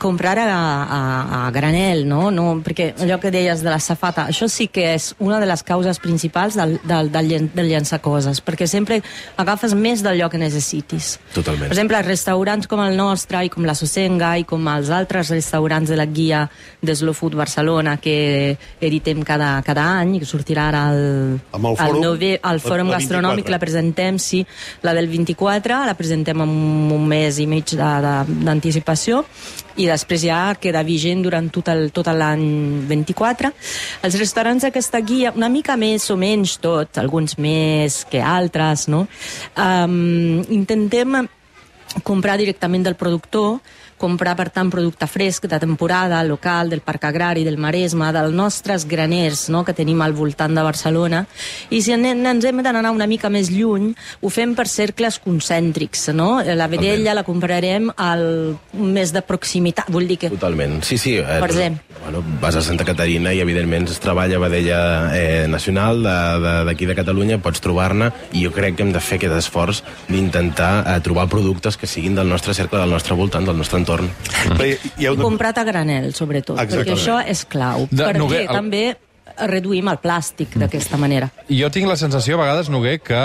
comprar 0.00 0.38
a, 0.40 0.52
a, 0.88 1.00
a 1.46 1.50
granel, 1.52 2.06
no? 2.08 2.30
no? 2.32 2.46
Perquè 2.64 2.94
allò 3.04 3.18
que 3.20 3.28
deies 3.30 3.60
de 3.60 3.68
la 3.68 3.76
safata, 3.78 4.24
això 4.32 4.46
sí 4.48 4.70
que 4.72 4.86
és 4.94 5.10
una 5.20 5.36
de 5.36 5.44
les 5.50 5.60
causes 5.68 6.00
principals 6.00 6.56
del, 6.56 6.78
del, 6.88 7.10
del, 7.12 7.28
llen- 7.28 7.50
del 7.52 7.68
llençar 7.68 7.98
coses, 8.00 8.40
perquè 8.40 8.64
sempre 8.66 9.02
agafes 9.36 9.74
més 9.76 10.00
d'allò 10.00 10.30
que 10.32 10.40
necessitis. 10.40 11.18
Totalment. 11.34 11.66
Per 11.68 11.76
exemple, 11.76 12.00
restaurants 12.06 12.70
com 12.72 12.80
el 12.86 12.96
nostre 12.96 13.42
i 13.44 13.52
com 13.52 13.68
la 13.68 13.76
Sosenga 13.76 14.32
i 14.40 14.46
com 14.48 14.64
els 14.72 14.88
altres 14.88 15.28
restaurants 15.36 15.92
de 15.92 16.00
la 16.00 16.08
guia 16.08 16.46
de 16.80 16.96
Slow 16.96 17.12
Food 17.20 17.36
Barcelona 17.36 17.98
que 18.00 18.56
editem 18.80 19.20
cada, 19.28 19.58
cada 19.66 19.84
any 20.00 20.16
i 20.16 20.22
que 20.24 20.30
sortirà 20.30 20.70
ara 20.72 20.86
al, 20.94 21.04
el 21.36 21.68
al 21.68 21.76
fòrum, 21.84 22.00
nove, 22.06 22.32
al 22.40 22.62
la- 22.62 22.64
fòrum 22.64 22.88
la 22.88 22.96
gastronòmic 22.96 23.44
24. 23.44 23.52
la 23.58 23.60
presentem, 23.66 24.18
sí, 24.18 24.40
la 24.88 24.96
del 24.96 25.12
24, 25.12 25.84
la 25.84 25.98
presentem 26.00 26.46
amb 26.48 26.96
un 26.96 27.06
mes 27.12 27.36
i 27.44 27.46
mig 27.46 27.57
de- 27.66 28.44
d'anticipació 28.44 29.24
i 29.76 29.86
després 29.86 30.22
ja 30.22 30.54
queda 30.60 30.82
vigent 30.82 31.22
durant 31.22 31.50
tot 31.50 31.68
el- 31.68 31.90
tot 31.92 32.06
l'any 32.06 32.86
24. 32.88 33.52
Els 34.02 34.18
restaurants 34.18 34.62
d'aquesta 34.62 35.00
guia, 35.00 35.32
una 35.36 35.48
mica 35.48 35.76
més 35.76 36.10
o 36.10 36.16
menys 36.16 36.58
tot, 36.58 36.98
alguns 36.98 37.38
més 37.38 38.04
que 38.10 38.20
altres, 38.20 38.88
no? 38.88 39.06
Um, 39.56 40.42
intentem 40.50 41.28
comprar 42.02 42.36
directament 42.38 42.84
del 42.84 42.96
productor, 42.96 43.60
comprar, 43.98 44.36
per 44.38 44.48
tant, 44.54 44.70
producte 44.70 45.06
fresc 45.10 45.44
de 45.50 45.58
temporada, 45.60 46.22
local, 46.24 46.70
del 46.70 46.80
Parc 46.80 47.04
Agrari, 47.10 47.44
del 47.44 47.58
Maresme, 47.58 48.12
dels 48.14 48.32
nostres 48.34 48.86
graners 48.88 49.48
no?, 49.50 49.64
que 49.66 49.74
tenim 49.74 50.00
al 50.02 50.12
voltant 50.16 50.54
de 50.56 50.62
Barcelona. 50.62 51.24
I 51.70 51.82
si 51.82 51.92
en- 51.92 52.06
ens 52.06 52.44
hem 52.48 52.62
d'anar 52.62 52.90
una 52.94 53.06
mica 53.06 53.28
més 53.28 53.50
lluny, 53.50 53.90
ho 54.22 54.30
fem 54.30 54.54
per 54.54 54.68
cercles 54.68 55.18
concèntrics. 55.18 56.08
No? 56.14 56.40
La 56.42 56.66
vedella 56.68 57.14
la 57.14 57.24
comprarem 57.26 57.90
al 57.96 58.56
mes 58.72 59.12
de 59.12 59.22
proximitat, 59.22 59.90
vull 59.92 60.06
dir 60.08 60.16
que... 60.18 60.30
Totalment, 60.30 60.80
sí, 60.86 60.96
sí. 60.98 61.16
Eh, 61.18 61.24
Per 61.42 61.50
exemple. 61.50 61.82
Bueno, 62.04 62.22
vas 62.40 62.54
a 62.56 62.62
Santa 62.62 62.84
Caterina 62.86 63.32
i 63.34 63.40
evidentment 63.42 63.88
es 63.90 63.98
treballa 64.00 64.38
vedella 64.38 64.78
eh, 65.18 65.46
nacional 65.50 66.02
de- 66.02 66.16
de- 66.46 66.64
d'aquí 66.70 66.86
de, 66.86 66.94
de 66.94 67.00
Catalunya, 67.02 67.38
pots 67.42 67.60
trobar-ne 67.60 68.12
i 68.32 68.44
jo 68.46 68.52
crec 68.54 68.76
que 68.76 68.82
hem 68.86 68.92
de 68.94 69.00
fer 69.02 69.18
aquest 69.18 69.34
esforç 69.38 69.82
d'intentar 70.08 70.84
eh, 70.86 71.00
trobar 71.04 71.26
productes 71.28 71.76
que 71.76 71.86
siguin 71.90 72.14
del 72.14 72.28
nostre 72.28 72.54
cercle, 72.54 72.78
del 72.80 72.90
nostre 72.90 73.14
voltant, 73.18 73.44
del 73.46 73.56
nostre 73.56 73.78
entorn. 73.78 73.87
Però 73.88 74.64
hi, 74.68 74.76
hi 74.98 75.06
ha 75.06 75.10
I 75.10 75.14
una... 75.16 75.24
comprat 75.24 75.58
a 75.58 75.64
granel, 75.64 76.12
sobretot, 76.14 76.58
Exactament. 76.60 76.88
perquè 76.88 76.96
això 76.96 77.18
és 77.26 77.44
clau. 77.48 77.86
De- 77.90 78.04
perquè 78.04 78.18
Noguer, 78.20 78.44
el- 78.46 78.54
també 78.54 78.82
reduïm 79.38 79.86
el 79.92 79.98
plàstic 80.02 80.56
d'aquesta 80.58 80.96
manera. 80.98 81.28
Jo 81.52 81.68
tinc 81.70 81.86
la 81.86 81.96
sensació 82.00 82.34
a 82.38 82.40
vegades, 82.42 82.70
Noguer, 82.72 82.96
que 83.04 83.18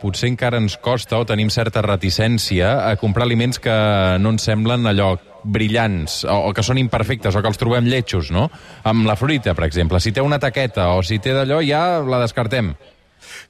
potser 0.00 0.30
encara 0.32 0.58
ens 0.58 0.74
costa 0.82 1.18
o 1.20 1.26
tenim 1.28 1.50
certa 1.52 1.82
reticència 1.84 2.72
a 2.88 2.96
comprar 2.98 3.26
aliments 3.28 3.60
que 3.62 3.74
no 4.20 4.32
ens 4.34 4.42
semblen 4.48 4.86
allò 4.90 5.12
brillants 5.44 6.22
o, 6.24 6.48
o 6.48 6.52
que 6.56 6.62
són 6.64 6.78
imperfectes 6.80 7.36
o 7.36 7.42
que 7.44 7.50
els 7.52 7.60
trobem 7.60 7.84
lletjos, 7.86 8.30
no? 8.32 8.48
Amb 8.88 9.06
la 9.06 9.14
fruita, 9.20 9.52
per 9.54 9.66
exemple. 9.68 10.00
Si 10.00 10.10
té 10.16 10.24
una 10.24 10.38
taqueta 10.40 10.88
o 10.96 11.02
si 11.04 11.20
té 11.22 11.34
d'allò, 11.36 11.60
ja 11.62 12.00
la 12.00 12.22
descartem. 12.24 12.72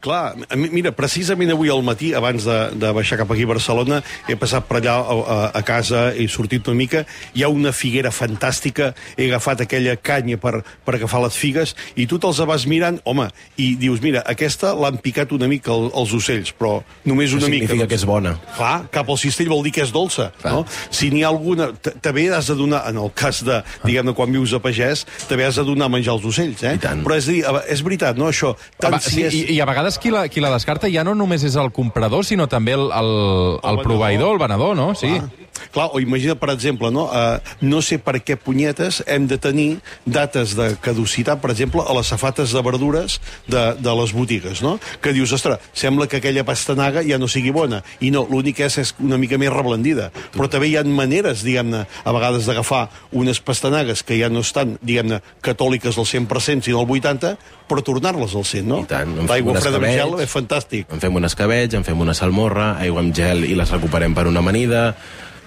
Clar, 0.05 0.35
mira, 0.57 0.93
precisament 0.97 1.53
avui 1.55 1.71
al 1.73 1.83
matí, 1.87 2.13
abans 2.17 2.47
de, 2.47 2.59
de 2.81 2.93
baixar 2.97 3.19
cap 3.21 3.31
aquí 3.33 3.47
a 3.47 3.53
Barcelona, 3.55 4.01
he 4.29 4.37
passat 4.41 4.67
per 4.69 4.81
allà 4.81 4.97
a, 5.01 5.17
a, 5.17 5.39
a 5.61 5.63
casa, 5.67 6.07
he 6.13 6.27
sortit 6.31 6.69
una 6.69 6.79
mica, 6.79 7.05
hi 7.35 7.45
ha 7.45 7.51
una 7.53 7.73
figuera 7.73 8.13
fantàstica, 8.15 8.93
he 9.17 9.29
agafat 9.31 9.65
aquella 9.65 9.97
canya 9.97 10.39
per, 10.41 10.61
per 10.85 10.97
agafar 10.99 11.23
les 11.25 11.39
figues, 11.41 11.75
i 11.97 12.09
tu 12.11 12.19
te'ls 12.23 12.43
vas 12.45 12.67
mirant, 12.71 13.01
home, 13.09 13.29
i 13.61 13.75
dius, 13.81 14.03
mira, 14.05 14.25
aquesta 14.29 14.75
l'han 14.77 14.99
picat 15.03 15.33
una 15.37 15.49
mica 15.51 15.73
el, 15.75 15.91
els 15.95 16.15
ocells, 16.17 16.53
però 16.59 16.77
només 17.09 17.35
una 17.37 17.49
mica. 17.49 17.69
significa 17.69 17.89
que 17.91 17.99
és 17.99 18.07
bona. 18.09 18.37
Clar, 18.57 18.75
cap 18.95 19.11
al 19.11 19.21
cistell 19.21 19.51
vol 19.53 19.65
dir 19.67 19.75
que 19.77 19.85
és 19.85 19.93
dolça, 19.95 20.31
no? 20.45 20.65
Si 20.91 21.11
n'hi 21.15 21.25
ha 21.25 21.33
alguna... 21.33 21.71
També 22.05 22.27
has 22.35 22.51
de 22.51 22.57
donar, 22.59 22.85
en 22.91 22.99
el 23.01 23.11
cas 23.17 23.43
de, 23.47 23.61
diguem-ne, 23.85 24.15
quan 24.17 24.33
vius 24.35 24.55
a 24.57 24.61
pagès, 24.65 25.05
també 25.29 25.47
has 25.49 25.59
de 25.61 25.65
donar 25.67 25.89
a 25.89 25.93
menjar 25.93 26.15
als 26.17 26.27
ocells, 26.29 26.65
eh? 26.67 26.77
Però 27.05 27.19
és, 27.19 27.29
dir, 27.31 27.41
és 27.71 27.85
veritat, 27.87 28.19
no, 28.21 28.29
això? 28.33 28.55
Tant 28.81 28.99
si 29.03 29.25
és... 29.27 29.35
i, 29.35 29.45
I 29.57 29.61
a 29.65 29.71
vegades 29.71 29.97
qui 29.99 30.13
la, 30.13 30.27
qui 30.29 30.43
la 30.45 30.53
descarta 30.53 30.91
ja 30.93 31.05
no 31.07 31.15
només 31.17 31.45
és 31.47 31.57
el 31.61 31.73
comprador, 31.73 32.27
sinó 32.29 32.47
també 32.53 32.77
el, 32.77 32.85
el, 32.93 33.11
el, 33.57 33.61
venedor. 33.65 33.87
proveïdor, 33.89 34.37
el 34.37 34.43
venedor, 34.43 34.77
no? 34.77 34.93
Sí. 34.99 35.09
Clar. 35.17 35.44
Clar, 35.75 35.89
o 35.93 36.01
imagina, 36.03 36.35
per 36.39 36.51
exemple, 36.53 36.91
no, 36.95 37.07
uh, 37.09 37.39
no 37.63 37.81
sé 37.85 37.99
per 38.03 38.19
què 38.25 38.37
punyetes 38.41 39.03
hem 39.11 39.29
de 39.31 39.39
tenir 39.39 39.69
dates 40.05 40.55
de 40.59 40.73
caducitat, 40.83 41.41
per 41.43 41.53
exemple, 41.55 41.83
a 41.83 41.97
les 41.97 42.11
safates 42.11 42.55
de 42.55 42.63
verdures 42.65 43.19
de, 43.51 43.65
de 43.79 43.97
les 44.01 44.15
botigues, 44.15 44.63
no? 44.65 44.77
Que 45.03 45.15
dius, 45.17 45.33
ostres, 45.37 45.63
sembla 45.77 46.09
que 46.11 46.21
aquella 46.21 46.45
pastanaga 46.47 47.05
ja 47.07 47.19
no 47.19 47.29
sigui 47.31 47.55
bona. 47.55 47.83
I 48.05 48.11
no, 48.15 48.25
l'únic 48.31 48.65
és, 48.67 48.79
és 48.83 48.95
una 49.03 49.19
mica 49.21 49.39
més 49.41 49.53
reblandida. 49.55 50.11
Però 50.35 50.49
també 50.51 50.71
hi 50.71 50.79
ha 50.79 50.85
maneres, 50.85 51.45
diguem-ne, 51.47 51.85
a 52.05 52.15
vegades 52.15 52.49
d'agafar 52.49 52.87
unes 53.13 53.41
pastanagues 53.45 54.05
que 54.07 54.19
ja 54.21 54.31
no 54.33 54.45
estan, 54.45 54.77
diguem-ne, 54.83 55.21
catòliques 55.45 55.99
al 55.99 56.09
100%, 56.09 56.69
sinó 56.69 56.83
al 56.83 56.91
80%, 56.91 57.37
però 57.69 57.83
tornar-les 57.85 58.35
al 58.37 58.45
100, 58.45 58.67
no? 58.69 58.83
I 58.85 58.91
tant, 58.91 59.15
L'aigua 59.29 59.57
freda 59.61 59.81
amb 59.81 59.89
gel 59.89 60.19
és 60.25 60.33
fantàstic. 60.33 60.91
En 60.93 61.01
fem 61.03 61.15
un 61.17 61.29
escabeig, 61.29 61.77
en 61.79 61.87
fem 61.87 62.01
una 62.01 62.15
salmorra, 62.17 62.75
aigua 62.83 63.03
amb 63.05 63.15
gel 63.17 63.47
i 63.49 63.55
les 63.57 63.73
recuperem 63.73 64.17
per 64.17 64.27
una 64.31 64.43
amanida. 64.45 64.91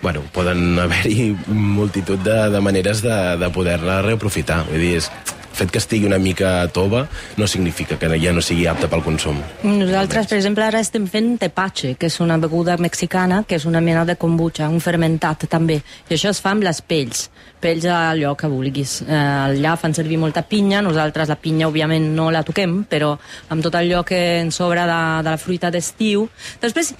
Bueno, 0.01 0.22
poden 0.34 0.77
haver-hi 0.80 1.36
multitud 1.48 2.20
de, 2.20 2.38
de 2.54 2.62
maneres 2.62 3.01
de, 3.01 3.18
de 3.38 3.50
poder-la 3.50 4.01
reaprofitar. 4.06 4.63
Vull 4.70 4.84
dir, 4.84 4.94
és 5.01 5.10
fet 5.58 5.72
que 5.74 5.82
estigui 5.82 6.06
una 6.06 6.20
mica 6.22 6.68
tova 6.74 7.08
no 7.38 7.48
significa 7.48 7.98
que 7.98 8.10
ja 8.22 8.34
no 8.34 8.44
sigui 8.46 8.68
apta 8.70 8.89
pel 8.89 9.01
consum. 9.04 9.39
Nosaltres, 9.63 10.30
per 10.30 10.38
exemple, 10.38 10.66
ara 10.66 10.82
estem 10.84 11.08
fent 11.10 11.38
tepache, 11.42 11.96
que 11.98 12.12
és 12.12 12.20
una 12.22 12.38
beguda 12.38 12.77
mexicana, 12.77 13.44
que 13.48 13.58
és 13.58 13.66
una 13.66 13.82
mena 13.82 14.06
de 14.06 14.16
kombucha, 14.16 14.70
un 14.70 14.82
fermentat 14.84 15.48
també. 15.50 15.82
I 16.10 16.18
això 16.18 16.30
es 16.34 16.42
fa 16.44 16.54
amb 16.54 16.66
les 16.68 16.82
pells, 16.82 17.27
pells 17.62 17.88
allò 17.89 18.36
que 18.38 18.50
vulguis. 18.51 19.00
Eh, 19.08 19.18
allà 19.18 19.75
fan 19.82 19.98
servir 19.98 20.20
molta 20.22 20.46
pinya, 20.46 20.84
nosaltres 20.86 21.34
la 21.34 21.39
pinya 21.42 21.72
òbviament 21.72 22.12
no 22.16 22.30
la 22.32 22.44
toquem, 22.46 22.84
però 22.89 23.16
amb 23.50 23.66
tot 23.66 23.75
allò 23.80 24.04
que 24.06 24.22
ens 24.44 24.62
sobra 24.62 24.86
de, 24.86 25.01
de 25.25 25.34
la 25.34 25.42
fruita 25.42 25.74
d'estiu. 25.74 26.27
Després 26.62 26.94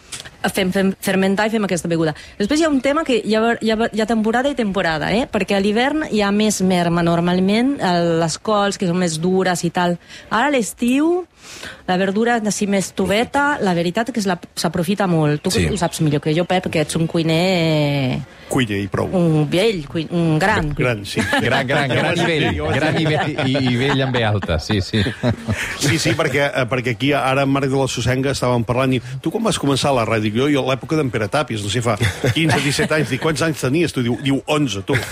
fem, 0.54 0.72
fem 0.72 0.94
fermentar 1.02 1.48
i 1.48 1.54
fem 1.54 1.64
aquesta 1.68 1.90
beguda. 1.92 2.14
Després 2.40 2.62
hi 2.62 2.68
ha 2.68 2.70
un 2.70 2.82
tema 2.82 3.04
que 3.08 3.20
hi 3.24 3.36
ha, 3.36 3.56
hi 3.62 3.72
ha, 3.72 3.78
hi 3.92 4.02
ha 4.02 4.08
temporada 4.10 4.50
i 4.50 4.56
temporada, 4.56 5.12
eh? 5.14 5.26
perquè 5.32 5.58
a 5.58 5.62
l'hivern 5.64 6.06
hi 6.12 6.22
ha 6.22 6.32
més 6.32 6.62
merma 6.62 7.04
normalment, 7.06 7.76
eh, 7.80 7.94
les 8.22 8.38
cols 8.38 8.78
que 8.78 8.88
són 8.90 9.00
més 9.02 9.20
dures 9.22 9.64
i 9.68 9.72
tal. 9.74 9.98
Ara 10.30 10.48
a 10.48 10.54
l'estiu 10.54 11.26
la 11.88 11.98
verdura 11.98 12.40
així 12.44 12.68
més 12.68 12.92
tubeta, 12.96 13.58
la 13.64 13.74
veritat 13.78 14.10
és 14.12 14.16
que 14.18 14.38
s'aprofita 14.56 15.08
molt. 15.08 15.42
Tu 15.44 15.52
Sí. 15.52 15.68
ho 15.72 15.78
saps 15.78 16.02
millor 16.02 16.22
que 16.22 16.36
jo, 16.36 16.46
Pep, 16.46 16.70
que 16.72 16.82
ets 16.82 16.96
un 16.96 17.08
cuiner... 17.08 18.20
Cuina 18.48 18.78
i 18.80 18.88
prou. 18.92 19.10
Un 19.18 19.48
vell, 19.52 19.84
cuin, 19.90 20.08
un 20.16 20.38
gran. 20.40 20.72
Gran, 20.78 21.04
sí. 21.06 21.22
Gran, 21.44 21.68
gran, 21.68 21.90
gran 21.92 22.16
nivell. 22.18 22.62
Gran 22.74 22.96
nivell 22.96 23.34
i, 23.34 23.52
i 23.52 23.64
nivell 23.68 24.04
amb 24.08 24.16
B 24.16 24.24
alta, 24.28 24.60
sí, 24.64 24.80
sí. 24.82 25.04
Sí, 25.82 25.98
sí, 26.00 26.14
perquè, 26.18 26.48
eh, 26.48 26.66
perquè 26.70 26.96
aquí 26.96 27.12
ara 27.18 27.44
amb 27.46 27.56
Marc 27.58 27.70
de 27.72 27.80
la 27.80 27.88
Sosenga 27.92 28.34
estàvem 28.36 28.66
parlant 28.68 28.96
i 28.98 29.02
tu 29.24 29.32
com 29.34 29.44
vas 29.44 29.60
començar 29.62 29.94
la 29.96 30.06
ràdio? 30.08 30.34
Jo, 30.38 30.50
jo 30.54 30.64
a 30.64 30.72
l'època 30.72 31.00
d'en 31.00 31.12
Pere 31.14 31.30
Tàpies, 31.32 31.64
no 31.64 31.72
sé, 31.74 31.84
fa 31.86 31.98
15, 32.00 32.60
17 32.64 32.98
anys. 32.98 33.12
Dic, 33.14 33.22
quants 33.24 33.44
anys 33.46 33.64
tenies? 33.64 33.96
Tu 33.96 34.06
diu, 34.08 34.18
diu 34.24 34.42
11, 34.46 34.86
tu. 34.88 34.98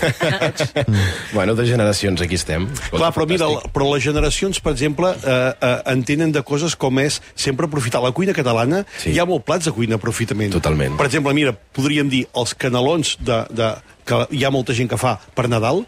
Bueno, 1.32 1.54
de 1.58 1.66
generacions 1.66 2.20
aquí 2.22 2.36
estem. 2.38 2.66
Clar, 2.90 3.10
però 3.14 3.26
mira, 3.28 3.48
però 3.74 3.88
les 3.92 4.04
generacions, 4.04 4.60
per 4.62 4.72
exemple, 4.72 5.10
eh, 5.12 5.36
eh, 5.52 5.72
entenen 5.92 6.32
de 6.32 6.42
coses 6.46 6.76
com 6.78 7.00
és 7.02 7.18
sempre 7.34 7.68
aprofitar 7.68 8.00
la 8.04 8.12
cuina 8.16 8.34
catalana. 8.36 8.84
Sí. 9.02 9.12
Hi 9.12 9.20
ha 9.20 9.26
molt 9.28 9.44
plats 9.46 9.68
de 9.68 9.74
cuina 9.76 9.98
aprofitament. 10.00 10.54
Totalment. 10.54 10.96
Per 10.96 11.08
exemple, 11.08 11.34
mira, 11.36 11.52
podríem 11.76 12.08
dir 12.12 12.24
els 12.36 12.54
canelons 12.56 13.16
de, 13.26 13.38
de, 13.58 13.70
que 14.06 14.22
hi 14.30 14.44
ha 14.46 14.52
molta 14.54 14.76
gent 14.76 14.90
que 14.90 14.98
fa 15.00 15.16
per 15.34 15.48
Nadal, 15.50 15.84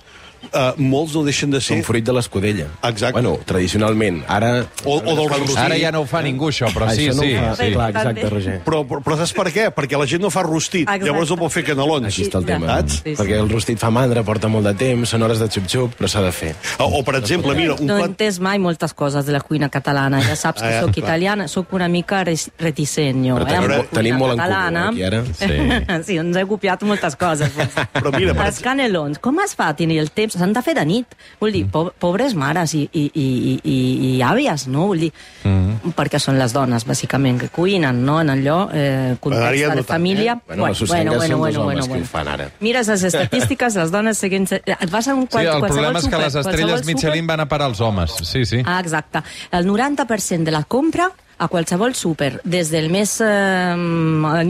eh, 0.53 0.73
molts 0.79 1.15
no 1.17 1.23
deixen 1.27 1.51
de 1.51 1.61
ser... 1.61 1.77
Són 1.79 1.85
fruit 1.87 2.05
de 2.07 2.13
l'escudella. 2.17 2.67
Exacte. 2.89 3.13
Bueno, 3.21 3.37
tradicionalment. 3.47 4.23
Ara... 4.29 4.65
O- 4.85 4.99
o 4.99 5.15
del 5.17 5.29
rostit. 5.29 5.57
Ara 5.59 5.77
ja 5.79 5.91
no 5.95 6.03
ho 6.05 6.07
fa 6.09 6.23
ningú, 6.25 6.49
això, 6.53 6.71
però 6.75 6.89
sí, 6.95 7.09
Això 7.09 7.17
no 7.19 7.23
sí. 7.27 7.33
fa. 7.37 7.55
sí. 7.59 7.69
Clar, 7.75 7.89
exacte, 7.95 8.29
Roger. 8.31 8.57
Però, 8.67 8.83
però, 8.89 9.03
però 9.05 9.17
saps 9.21 9.33
per 9.37 9.47
què? 9.55 9.69
Perquè 9.77 9.99
la 10.01 10.07
gent 10.11 10.23
no 10.25 10.31
fa 10.35 10.43
rostit, 10.47 10.85
Exacte. 10.87 11.07
llavors 11.09 11.31
no 11.35 11.39
pot 11.43 11.53
fer 11.53 11.65
canelons. 11.69 12.07
Aquí 12.13 12.25
està 12.27 12.39
el 12.43 12.47
tema. 12.49 12.67
Saps? 12.79 12.99
Sí, 13.03 13.03
sí. 13.13 13.17
Perquè 13.23 13.39
el 13.43 13.51
rostit 13.53 13.79
fa 13.83 13.91
mandra, 13.95 14.23
porta 14.27 14.49
molt 14.53 14.67
de 14.71 14.75
temps, 14.79 15.09
són 15.13 15.23
hores 15.27 15.39
de 15.43 15.49
xup-xup, 15.53 15.97
però 15.99 16.09
s'ha 16.11 16.23
de 16.25 16.33
fer. 16.33 16.55
O, 16.79 16.89
o, 17.01 17.03
per 17.07 17.17
exemple, 17.21 17.55
mira, 17.59 17.75
un 17.79 17.87
No 17.89 17.97
he 17.99 18.03
plat... 18.05 18.15
entès 18.15 18.39
mai 18.45 18.59
moltes 18.63 18.95
coses 18.95 19.27
de 19.27 19.33
la 19.37 19.41
cuina 19.45 19.69
catalana. 19.73 20.21
Ja 20.25 20.37
saps 20.37 20.61
que 20.63 20.69
Ah, 20.69 20.73
ja, 20.79 20.81
sóc 20.85 20.97
italiana, 21.01 21.47
sóc 21.49 21.73
una 21.73 21.89
mica 21.89 22.23
reticent, 22.25 23.23
jo. 23.25 23.37
Però 23.39 23.47
eh, 23.47 23.53
tenim 23.55 23.71
mo- 23.71 23.85
tenim 23.93 24.15
cuina 24.15 24.19
molt 24.19 24.33
en 24.33 24.39
comú, 24.39 24.53
eh, 24.53 24.89
aquí, 24.89 25.03
ara. 25.09 25.23
Sí. 25.39 26.05
sí, 26.13 26.17
ens 26.21 26.37
he 26.37 26.45
copiat 26.49 26.83
moltes 26.89 27.17
coses. 27.17 27.53
Doncs. 27.57 27.77
Però 27.95 28.13
mira, 28.17 28.35
per 28.37 28.47
Els 28.51 28.61
canelons, 28.65 29.19
com 29.23 29.39
es 29.45 29.55
fa 29.57 29.71
tenir 29.77 29.99
el 30.03 30.11
temps? 30.11 30.28
S'han 30.31 30.53
de 30.53 30.63
fer 30.63 30.75
de 30.75 30.85
nit. 30.85 31.15
Vull 31.41 31.53
dir, 31.53 31.65
po 31.71 31.93
pobres 31.99 32.35
mares 32.35 32.75
i, 32.75 32.83
i, 32.93 33.05
i, 33.15 33.25
i, 33.25 33.59
i, 33.65 33.77
i 34.17 34.23
àvies, 34.23 34.67
no? 34.69 34.87
Vull 34.93 35.07
dir, 35.07 35.13
Mm. 35.45 35.93
perquè 35.97 36.19
són 36.21 36.37
les 36.39 36.53
dones, 36.53 36.85
bàsicament, 36.85 37.39
que 37.41 37.49
cuinen, 37.49 38.03
no? 38.05 38.21
En 38.21 38.29
allò, 38.31 38.69
eh, 38.73 39.17
context 39.21 39.63
no 39.69 39.75
de 39.77 39.83
tant, 39.83 39.87
família... 39.87 40.33
eh? 40.35 40.43
Bueno, 40.49 40.67
les 40.69 40.79
Sosengues 40.79 41.23
són 41.29 41.41
dos 41.41 41.57
homes 41.57 41.89
que 41.89 42.01
ho 42.01 42.05
fan 42.05 42.29
ara. 42.29 42.49
Mires 42.61 42.89
les 42.89 43.05
estadístiques, 43.11 43.75
les 43.77 43.91
dones 43.95 44.19
seguint... 44.19 44.49
Et 44.53 44.91
vas 44.91 45.09
a 45.09 45.15
un 45.15 45.23
Sí, 45.23 45.29
qual, 45.33 45.47
el 45.47 45.63
problema 45.63 45.99
és 46.03 46.09
que 46.09 46.19
les 46.19 46.35
estrelles 46.35 46.85
Michelin 46.87 47.27
van 47.27 47.41
a 47.41 47.49
parar 47.49 47.67
als 47.71 47.81
homes. 47.81 48.13
Sí, 48.23 48.45
sí. 48.45 48.61
Ah, 48.67 48.81
exacte. 48.81 49.23
El 49.53 49.67
90% 49.71 50.45
de 50.45 50.51
la 50.51 50.65
compra 50.65 51.11
a 51.39 51.47
qualsevol 51.47 51.95
súper, 51.95 52.41
des 52.45 52.71
del 52.75 52.91
més 52.91 53.21
eh, 53.23 53.75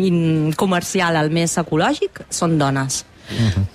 in- 0.01 0.53
comercial 0.57 1.17
al 1.21 1.31
més 1.31 1.57
ecològic, 1.61 2.23
són 2.31 2.57
dones. 2.59 3.05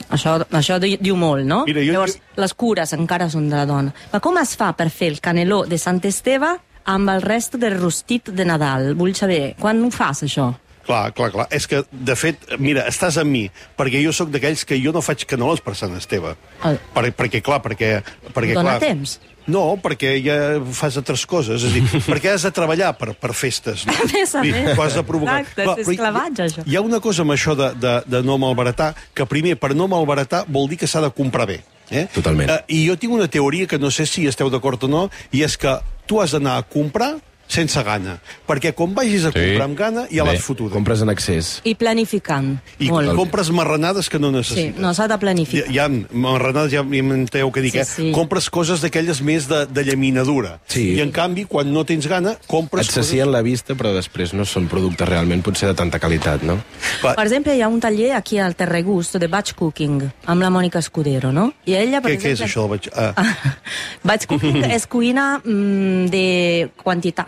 Això, 0.09 0.37
això 0.51 0.79
di- 0.79 0.97
diu 1.01 1.15
molt, 1.15 1.45
no? 1.45 1.63
Mira, 1.65 1.81
jo- 1.85 1.93
Llavors, 1.93 2.19
les 2.35 2.53
cures 2.53 2.93
encara 2.93 3.29
són 3.29 3.49
de 3.49 3.55
la 3.55 3.65
dona. 3.65 3.93
Però 4.11 4.21
com 4.21 4.37
es 4.41 4.55
fa 4.55 4.73
per 4.73 4.89
fer 4.89 5.07
el 5.13 5.19
caneló 5.21 5.63
de 5.65 5.77
Sant 5.77 6.01
Esteve 6.05 6.57
amb 6.85 7.09
el 7.09 7.21
rest 7.21 7.55
del 7.55 7.77
rostit 7.79 8.29
de 8.29 8.45
Nadal? 8.45 8.93
Vull 8.95 9.13
saber, 9.15 9.55
quan 9.59 9.83
ho 9.83 9.91
fas, 9.91 10.23
això? 10.23 10.53
Clar, 10.83 11.13
clar, 11.15 11.29
clar. 11.31 11.45
És 11.55 11.63
que, 11.69 11.83
de 11.91 12.15
fet, 12.19 12.41
mira, 12.59 12.83
estàs 12.91 13.15
amb 13.21 13.31
mi, 13.31 13.45
perquè 13.79 14.01
jo 14.03 14.11
sóc 14.11 14.31
d'aquells 14.33 14.65
que 14.67 14.75
jo 14.83 14.91
no 14.91 15.01
faig 15.01 15.23
canelons 15.29 15.61
per 15.63 15.75
Sant 15.79 15.93
Esteve. 15.95 16.33
El- 16.67 16.79
Per, 16.93 17.05
perquè, 17.15 17.39
clar, 17.41 17.61
perquè... 17.63 18.01
perquè 18.33 18.53
Dóna 18.57 18.73
clar, 18.77 18.79
temps. 18.83 19.19
No, 19.47 19.61
perquè 19.83 20.13
ja 20.23 20.35
fas 20.71 20.95
altres 20.99 21.25
coses. 21.27 21.63
És 21.63 21.69
a 21.69 21.73
dir, 21.73 21.83
perquè 22.11 22.33
has 22.33 22.43
de 22.47 22.51
treballar 22.55 22.93
per, 22.99 23.13
per 23.19 23.33
festes. 23.35 23.85
No? 23.87 23.95
A 23.95 24.05
més 24.11 24.35
a 24.35 24.43
més. 24.43 24.77
Ho 24.77 24.83
has 24.83 24.95
de 24.99 25.03
provocar. 25.07 25.39
Exacte, 25.41 25.63
és 25.63 25.67
però 25.67 25.79
hi- 25.79 25.95
esclavatge, 25.97 26.43
això. 26.49 26.63
Hi 26.67 26.75
ha 26.79 26.81
una 26.83 26.99
cosa 27.03 27.23
amb 27.25 27.35
això 27.35 27.55
de, 27.59 27.71
de, 27.79 27.93
de 28.07 28.21
no 28.27 28.37
malbaratar, 28.39 28.93
que 29.15 29.25
primer, 29.27 29.55
per 29.59 29.73
no 29.75 29.87
malbaratar, 29.91 30.45
vol 30.47 30.67
dir 30.71 30.77
que 30.83 30.87
s'ha 30.87 31.01
de 31.03 31.11
comprar 31.15 31.47
bé. 31.47 31.61
Eh? 31.91 32.07
Totalment. 32.15 32.49
Eh, 32.49 32.61
I 32.75 32.85
jo 32.87 32.95
tinc 32.99 33.11
una 33.13 33.27
teoria 33.27 33.67
que 33.67 33.77
no 33.79 33.91
sé 33.91 34.05
si 34.07 34.23
esteu 34.27 34.49
d'acord 34.49 34.83
o 34.87 34.87
no, 34.91 35.07
i 35.35 35.43
és 35.43 35.55
que 35.59 35.75
tu 36.07 36.19
has 36.23 36.31
d'anar 36.35 36.55
a 36.59 36.63
comprar 36.67 37.13
sense 37.47 37.83
gana. 37.83 38.19
Perquè 38.47 38.73
quan 38.73 38.93
vagis 38.95 39.25
a 39.25 39.31
Sí. 39.31 39.39
comprar 39.39 39.65
amb 39.65 39.77
gana, 39.77 40.07
ja 40.09 40.23
l'has 40.23 40.41
fotuda. 40.41 40.71
Compres 40.73 41.01
en 41.01 41.09
excés. 41.09 41.61
I 41.63 41.75
planificant. 41.75 42.59
I 42.79 42.89
molt. 42.89 43.13
compres 43.15 43.51
marranades 43.51 44.09
que 44.09 44.17
no 44.19 44.29
Sí, 44.29 44.35
necessites. 44.37 44.79
no 44.81 44.93
s'ha 44.93 45.07
de 45.07 45.17
planificar. 45.17 45.69
hi 45.71 45.77
ha 45.79 45.87
marranades, 46.11 46.71
ja 46.71 46.83
m'enteu 46.83 47.51
què 47.51 47.61
dic, 47.61 47.73
Sí, 47.73 47.79
eh? 47.79 47.85
sí. 47.85 48.11
Compres 48.11 48.49
coses 48.49 48.81
d'aquelles 48.81 49.21
més 49.21 49.47
de, 49.47 49.65
de 49.67 49.83
llaminadura. 49.83 50.59
Sí. 50.67 50.95
I, 50.95 51.01
en 51.01 51.11
canvi, 51.11 51.45
quan 51.45 51.71
no 51.73 51.85
tens 51.85 52.07
gana, 52.07 52.37
compres 52.47 52.87
Et 52.87 52.93
sacien 52.93 53.31
la 53.31 53.41
vista, 53.41 53.75
però 53.75 53.93
després 53.93 54.33
no 54.33 54.45
són 54.45 54.67
productes 54.67 55.07
realment 55.07 55.41
potser 55.43 55.67
de 55.69 55.75
tanta 55.75 55.99
qualitat, 55.99 56.41
no? 56.43 56.57
Va, 57.03 57.13
Per 57.15 57.25
exemple, 57.25 57.55
hi 57.55 57.61
ha 57.61 57.67
un 57.67 57.79
taller 57.79 58.13
aquí 58.13 58.39
al 58.39 58.55
Terregust 58.55 59.15
de 59.17 59.27
batch 59.27 59.53
cooking 59.53 60.01
amb 60.25 60.41
la 60.41 60.49
Mònica 60.49 60.79
Escudero, 60.79 61.31
no? 61.31 61.53
I 61.65 61.75
ella, 61.75 62.01
per 62.01 62.11
què, 62.11 62.17
què 62.19 62.31
és 62.33 62.41
exemple... 62.41 62.45
això? 62.45 62.61
del 62.61 62.69
Vaig... 62.69 62.89
Ah, 62.95 63.59
batch 64.03 64.25
cooking 64.27 64.63
és 64.71 64.87
cuina 64.87 65.39
mm, 65.43 66.05
de 66.09 66.69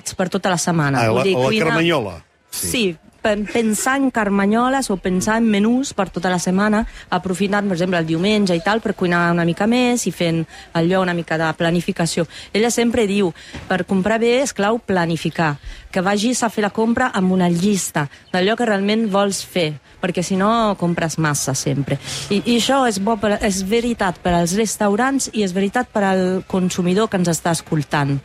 quantitats 0.06 0.16
per 0.16 0.30
tota 0.30 0.50
la 0.50 0.58
setmana. 0.58 1.00
ah, 1.02 1.08
Vull 1.10 1.18
la, 1.18 1.24
dir, 1.24 1.34
la 1.38 1.46
cuina- 1.46 1.66
carmanyola. 1.66 2.24
Sí, 2.52 2.98
pen- 3.02 3.05
pensar 3.26 3.98
en 3.98 4.12
carmanyoles 4.12 4.92
o 4.94 4.98
pensar 5.02 5.38
en 5.42 5.50
menús 5.50 5.94
per 5.98 6.10
tota 6.14 6.30
la 6.30 6.40
setmana, 6.40 6.84
aprofitant, 7.10 7.66
per 7.66 7.78
exemple, 7.80 8.00
el 8.00 8.06
diumenge 8.06 8.56
i 8.56 8.62
tal, 8.62 8.82
per 8.82 8.94
cuinar 8.94 9.32
una 9.34 9.46
mica 9.48 9.66
més 9.68 10.06
i 10.06 10.14
fent 10.14 10.44
allò 10.78 11.02
una 11.02 11.16
mica 11.18 11.40
de 11.42 11.50
planificació. 11.58 12.28
Ella 12.54 12.70
sempre 12.70 13.08
diu, 13.10 13.32
per 13.68 13.86
comprar 13.90 14.20
bé 14.22 14.38
és 14.44 14.54
clau 14.54 14.78
planificar, 14.78 15.56
que 15.96 16.04
vagis 16.04 16.44
a 16.44 16.52
fer 16.52 16.66
la 16.66 16.74
compra 16.76 17.10
amb 17.16 17.32
una 17.32 17.48
llista 17.48 18.10
d'allò 18.34 18.58
que 18.60 18.68
realment 18.68 19.08
vols 19.08 19.40
fer, 19.48 19.70
perquè 20.02 20.22
si 20.26 20.36
no 20.36 20.76
compres 20.78 21.16
massa 21.24 21.56
sempre. 21.56 21.98
I, 22.30 22.42
i 22.44 22.58
això 22.60 22.82
és, 22.90 23.00
bo 23.00 23.16
per, 23.22 23.38
és 23.40 23.62
veritat 23.64 24.20
per 24.22 24.34
als 24.36 24.58
restaurants 24.60 25.30
i 25.32 25.46
és 25.46 25.54
veritat 25.56 25.88
per 25.94 26.04
al 26.04 26.26
consumidor 26.52 27.08
que 27.10 27.18
ens 27.22 27.32
està 27.32 27.56
escoltant. 27.56 28.18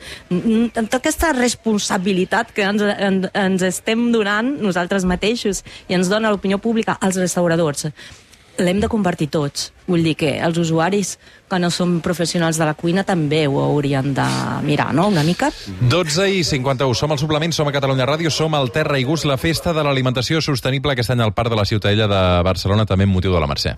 Tota 0.74 0.98
aquesta 0.98 1.30
responsabilitat 1.36 2.50
que 2.56 2.66
ens, 2.66 2.82
en, 2.82 3.22
ens 3.30 3.62
estem 3.70 4.08
donant 4.10 4.50
nosaltres 4.58 4.89
mateixos 5.06 5.64
i 5.88 5.94
ens 5.94 6.10
dona 6.10 6.30
l'opinió 6.30 6.58
pública 6.58 6.98
als 7.00 7.16
restauradors 7.16 7.88
l'hem 8.60 8.80
de 8.80 8.88
compartir 8.88 9.28
tots. 9.32 9.70
Vull 9.90 10.04
dir 10.04 10.14
que 10.18 10.34
els 10.38 10.58
usuaris 10.60 11.16
que 11.50 11.58
no 11.58 11.70
són 11.74 11.98
professionals 12.04 12.60
de 12.60 12.68
la 12.68 12.76
cuina 12.78 13.04
també 13.06 13.46
ho 13.48 13.58
haurien 13.62 14.12
de 14.14 14.26
mirar, 14.66 14.90
no?, 14.94 15.08
una 15.08 15.24
mica. 15.26 15.50
12 15.80 16.28
i 16.36 16.44
51. 16.44 16.94
Som 16.94 17.14
al 17.14 17.22
suplement, 17.22 17.54
som 17.56 17.68
a 17.68 17.74
Catalunya 17.74 18.06
Ràdio, 18.08 18.30
som 18.30 18.54
al 18.54 18.70
Terra 18.74 19.00
i 19.00 19.08
Gust, 19.08 19.26
la 19.26 19.40
festa 19.40 19.74
de 19.76 19.86
l'alimentació 19.86 20.44
sostenible 20.44 20.94
aquest 20.94 21.16
any 21.16 21.24
al 21.24 21.34
Parc 21.34 21.50
de 21.50 21.58
la 21.58 21.66
Ciutadella 21.66 22.10
de 22.10 22.22
Barcelona, 22.46 22.86
també 22.86 23.08
amb 23.08 23.18
motiu 23.18 23.34
de 23.34 23.42
la 23.42 23.50
Mercè. 23.50 23.76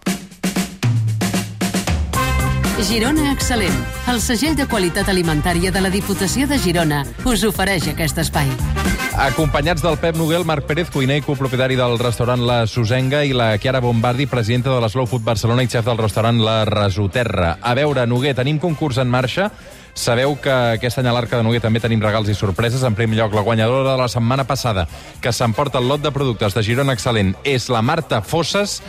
Girona 2.81 3.29
Excel·lent, 3.35 3.75
el 4.09 4.19
segell 4.25 4.55
de 4.57 4.65
qualitat 4.67 5.11
alimentària 5.13 5.71
de 5.71 5.81
la 5.85 5.91
Diputació 5.93 6.49
de 6.49 6.57
Girona, 6.59 7.03
us 7.29 7.45
ofereix 7.45 7.85
aquest 7.91 8.17
espai. 8.25 8.49
Acompanyats 9.21 9.85
del 9.85 9.99
Pep 10.01 10.17
Noguel, 10.17 10.47
Marc 10.49 10.65
Pérez, 10.67 10.89
cuiner 10.91 11.19
i 11.21 11.25
copropietari 11.25 11.77
del 11.77 11.99
restaurant 12.01 12.41
La 12.49 12.63
Susenga, 12.67 13.23
i 13.29 13.37
la 13.37 13.53
Chiara 13.61 13.83
Bombardi, 13.85 14.27
presidenta 14.27 14.73
de 14.73 14.81
la 14.81 14.89
Slow 14.89 15.07
Food 15.07 15.23
Barcelona 15.23 15.63
i 15.63 15.69
xef 15.69 15.85
del 15.85 16.01
restaurant 16.01 16.41
La 16.41 16.65
Resoterra. 16.65 17.59
A 17.61 17.77
veure, 17.77 18.07
Noguer, 18.09 18.35
tenim 18.41 18.59
concurs 18.59 18.99
en 18.99 19.13
marxa. 19.13 19.51
Sabeu 19.93 20.39
que 20.41 20.51
aquest 20.79 21.03
any 21.03 21.11
a 21.11 21.13
l'Arca 21.13 21.37
de 21.37 21.45
Noguer 21.45 21.61
també 21.61 21.81
tenim 21.85 22.01
regals 22.01 22.33
i 22.33 22.35
sorpreses. 22.35 22.83
En 22.89 22.97
primer 22.97 23.21
lloc, 23.21 23.37
la 23.37 23.45
guanyadora 23.45 23.93
de 23.93 24.01
la 24.01 24.09
setmana 24.09 24.49
passada, 24.49 24.89
que 25.21 25.37
s'emporta 25.37 25.79
el 25.79 25.93
lot 25.93 26.01
de 26.01 26.11
productes 26.11 26.57
de 26.57 26.65
Girona 26.65 26.97
Excel·lent, 26.97 27.37
és 27.45 27.69
la 27.69 27.85
Marta 27.85 28.23
Fosses, 28.25 28.81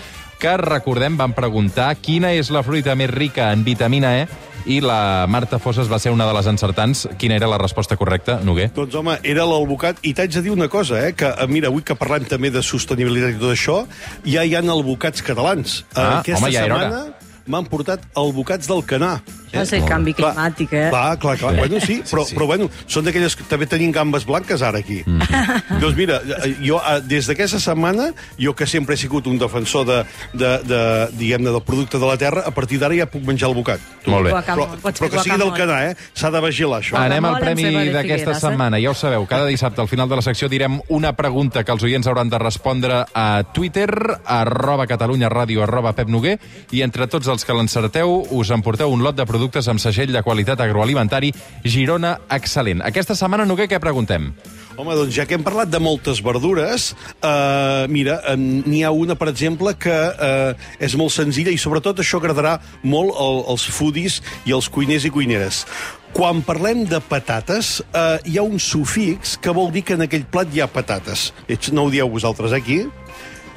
que, 0.44 0.58
recordem, 0.60 1.16
van 1.16 1.32
preguntar 1.32 1.94
quina 2.04 2.34
és 2.36 2.50
la 2.52 2.64
fruita 2.68 2.98
més 3.00 3.12
rica 3.12 3.52
en 3.56 3.64
vitamina 3.64 4.10
E 4.20 4.26
i 4.68 4.80
la 4.84 5.26
Marta 5.32 5.60
Fosses 5.60 5.88
va 5.92 6.00
ser 6.00 6.12
una 6.12 6.26
de 6.28 6.34
les 6.36 6.48
encertants. 6.52 7.06
Quina 7.20 7.36
era 7.36 7.48
la 7.52 7.58
resposta 7.60 7.96
correcta, 8.00 8.38
Noguer? 8.44 8.70
Doncs, 8.76 8.96
home, 9.00 9.18
era 9.24 9.46
l'albocat. 9.48 10.00
I 10.08 10.14
t'haig 10.16 10.32
de 10.36 10.44
dir 10.46 10.52
una 10.56 10.68
cosa, 10.72 11.00
eh? 11.08 11.14
Que, 11.16 11.32
eh, 11.32 11.48
mira, 11.52 11.68
avui 11.72 11.84
que 11.84 11.96
parlem 12.00 12.28
també 12.28 12.52
de 12.52 12.64
sostenibilitat 12.64 13.36
i 13.36 13.40
tot 13.40 13.52
això, 13.56 13.78
ja 14.24 14.44
hi 14.44 14.56
ha 14.56 14.64
albocats 14.64 15.24
catalans. 15.24 15.84
Eh, 15.96 16.00
Ah, 16.00 16.20
Aquesta 16.20 16.46
home, 16.46 16.52
ja 16.54 16.64
setmana 16.68 17.04
m'han 17.48 17.66
portat 17.68 18.04
albocats 18.16 18.68
del 18.68 18.84
Canà. 18.88 19.22
Va 19.54 19.66
ser 19.70 19.82
canvi 19.86 20.16
Clar, 20.18 20.34
climàtic, 20.34 20.74
eh? 20.74 20.88
Clar, 20.90 21.18
clar, 21.22 21.36
clar. 21.38 21.54
Bueno, 21.60 21.80
sí, 21.84 22.00
però, 22.10 22.26
sí. 22.26 22.36
però 22.38 22.48
bueno, 22.50 22.70
són 22.90 23.06
d'aquelles 23.06 23.36
que 23.38 23.46
també 23.50 23.68
tenim 23.70 23.94
gambes 23.94 24.26
blanques 24.26 24.64
ara 24.66 24.82
aquí. 24.82 25.02
Mm. 25.06 25.44
doncs 25.84 25.98
mira, 25.98 26.20
eh, 26.40 26.54
jo 26.64 26.80
eh, 26.82 27.00
des 27.06 27.30
d'aquesta 27.30 27.62
setmana, 27.62 28.10
jo 28.42 28.56
que 28.58 28.68
sempre 28.70 28.98
he 28.98 29.02
sigut 29.02 29.30
un 29.30 29.38
defensor 29.42 29.86
de, 29.90 30.00
de, 30.34 30.54
de 30.66 30.82
diguem-ne, 31.20 31.52
del 31.54 31.64
producte 31.66 32.02
de 32.02 32.10
la 32.10 32.18
terra, 32.18 32.46
a 32.50 32.54
partir 32.56 32.80
d'ara 32.82 32.98
ja 32.98 33.08
puc 33.10 33.26
menjar 33.28 33.52
el 33.52 33.58
bocat. 33.60 33.84
Molt 34.10 34.28
bé. 34.28 34.34
Però, 34.48 34.68
però 34.90 35.12
que 35.14 35.22
sigui 35.24 35.38
del 35.40 35.54
canà, 35.56 35.80
eh? 35.92 35.94
S'ha 36.18 36.34
de 36.34 36.42
vigilar, 36.44 36.82
això. 36.82 36.98
Anem 37.00 37.30
al 37.30 37.40
premi 37.44 37.70
d'aquesta 37.94 38.34
eh? 38.34 38.40
setmana. 38.42 38.82
Ja 38.82 38.92
ho 38.92 38.98
sabeu, 38.98 39.28
cada 39.30 39.48
dissabte 39.50 39.84
al 39.84 39.92
final 39.92 40.10
de 40.10 40.20
la 40.20 40.26
secció 40.26 40.50
direm 40.52 40.80
una 40.94 41.14
pregunta 41.18 41.64
que 41.64 41.72
els 41.76 41.86
oients 41.86 42.10
hauran 42.10 42.32
de 42.32 42.42
respondre 42.42 43.04
a 43.14 43.28
Twitter, 43.54 43.90
arroba 44.26 44.90
Catalunya 44.90 45.30
Ràdio, 45.32 45.64
arroba 45.64 45.94
Pep 45.96 46.10
Noguer, 46.12 46.38
i 46.74 46.84
entre 46.84 47.08
tots 47.08 47.30
els 47.32 47.46
que 47.46 47.56
l'encerteu 47.56 48.20
us 48.34 48.52
emporteu 48.54 48.92
un 48.92 49.06
lot 49.06 49.16
de 49.16 49.26
productes 49.30 49.43
amb 49.52 49.82
segell 49.82 50.14
de 50.14 50.22
qualitat 50.24 50.62
agroalimentari 50.62 51.34
Girona 51.64 52.20
Excel·lent. 52.30 52.84
Aquesta 52.86 53.16
setmana, 53.16 53.46
Noguer, 53.46 53.68
què 53.68 53.80
preguntem? 53.80 54.32
Home, 54.78 54.96
doncs 54.96 55.14
ja 55.14 55.26
que 55.30 55.36
hem 55.36 55.44
parlat 55.44 55.70
de 55.70 55.80
moltes 55.84 56.22
verdures, 56.24 56.96
eh, 57.22 57.86
mira, 57.90 58.22
n'hi 58.38 58.84
ha 58.84 58.92
una, 58.92 59.16
per 59.16 59.28
exemple, 59.30 59.76
que 59.76 59.94
eh, 59.94 60.56
és 60.80 60.96
molt 60.96 61.14
senzilla 61.14 61.52
i 61.52 61.60
sobretot 61.62 62.00
això 62.00 62.18
agradarà 62.18 62.56
molt 62.82 63.14
al, 63.20 63.44
als 63.54 63.68
foodies 63.70 64.22
i 64.46 64.54
als 64.54 64.70
cuiners 64.70 65.06
i 65.06 65.12
cuineres. 65.14 65.66
Quan 66.14 66.42
parlem 66.42 66.86
de 66.86 67.02
patates, 67.02 67.84
eh, 67.94 68.20
hi 68.26 68.38
ha 68.38 68.48
un 68.48 68.58
sufix 68.60 69.38
que 69.38 69.54
vol 69.54 69.72
dir 69.74 69.84
que 69.84 69.94
en 69.98 70.08
aquell 70.08 70.26
plat 70.26 70.50
hi 70.50 70.62
ha 70.62 70.70
patates. 70.72 71.32
No 71.72 71.86
ho 71.86 71.94
dieu 71.94 72.10
vosaltres 72.10 72.54
aquí? 72.54 72.86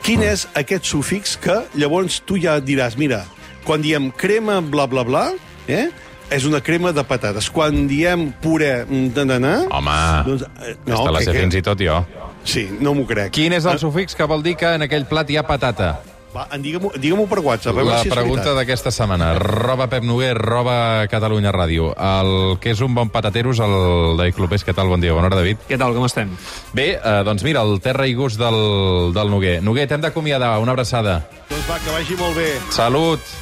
Quin 0.04 0.22
és 0.22 0.46
aquest 0.54 0.84
sufix 0.84 1.38
que 1.40 1.62
llavors 1.74 2.20
tu 2.26 2.36
ja 2.38 2.60
diràs, 2.60 2.96
mira, 3.00 3.24
quan 3.64 3.82
diem 3.82 4.12
crema 4.14 4.60
bla 4.60 4.86
bla 4.86 5.02
bla, 5.02 5.24
eh? 5.68 5.88
és 6.30 6.44
una 6.44 6.58
crema 6.60 6.90
de 6.92 7.04
patates. 7.06 7.46
Quan 7.54 7.84
diem 7.86 8.32
puré 8.42 8.84
de 8.88 9.24
nanar... 9.24 9.60
Home, 9.70 9.94
doncs, 10.26 10.42
eh, 10.58 10.74
no, 10.86 10.96
aquesta 10.96 11.12
la 11.14 11.20
sé 11.22 11.30
que- 11.32 11.38
fins 11.44 11.54
i 11.54 11.62
tot 11.62 11.78
jo. 11.78 12.00
Sí, 12.46 12.68
no 12.80 12.94
m'ho 12.94 13.06
crec. 13.06 13.30
Quin 13.34 13.52
és 13.54 13.64
el 13.64 13.74
Ah, 13.74 13.78
sufix 13.78 14.14
que 14.14 14.24
vol 14.26 14.42
dir 14.42 14.56
que 14.56 14.74
en 14.74 14.82
aquell 14.82 15.06
plat 15.06 15.30
hi 15.30 15.36
ha 15.38 15.46
patata? 15.46 16.00
Va, 16.36 16.44
digue-m'ho 16.60 16.90
digue 17.00 17.26
per 17.30 17.38
WhatsApp. 17.40 17.78
La 17.80 18.02
si 18.02 18.10
pregunta 18.10 18.52
d'aquesta 18.52 18.90
setmana. 18.92 19.30
Roba 19.38 19.86
Pep 19.88 20.04
Noguer, 20.04 20.34
roba 20.36 21.06
Catalunya 21.08 21.50
Ràdio. 21.54 21.94
El 21.96 22.58
que 22.60 22.74
és 22.74 22.80
un 22.84 22.92
bon 22.94 23.08
patatero 23.08 23.54
és 23.54 23.58
el 23.64 24.16
David 24.18 24.34
Clopés. 24.36 24.66
Què 24.66 24.74
tal? 24.74 24.88
Bon 24.92 25.00
dia. 25.00 25.14
Bona 25.16 25.30
hora, 25.30 25.36
David. 25.40 25.62
Què 25.66 25.78
tal, 25.80 25.94
com 25.96 26.04
estem? 26.04 26.34
Bé, 26.76 26.90
eh, 27.02 27.22
doncs 27.24 27.42
mira, 27.46 27.62
el 27.62 27.80
terra 27.80 28.06
i 28.06 28.12
gust 28.14 28.36
del, 28.38 29.14
del 29.16 29.30
Noguer. 29.32 29.62
Noguer, 29.62 29.86
t'hem 29.88 30.02
d'acomiadar. 30.04 30.58
Una 30.60 30.72
abraçada. 30.76 31.22
Doncs 31.48 31.70
va, 31.70 31.78
que 31.80 31.90
vagi 31.96 32.18
molt 32.20 32.36
bé. 32.36 32.50
Salut. 32.68 33.20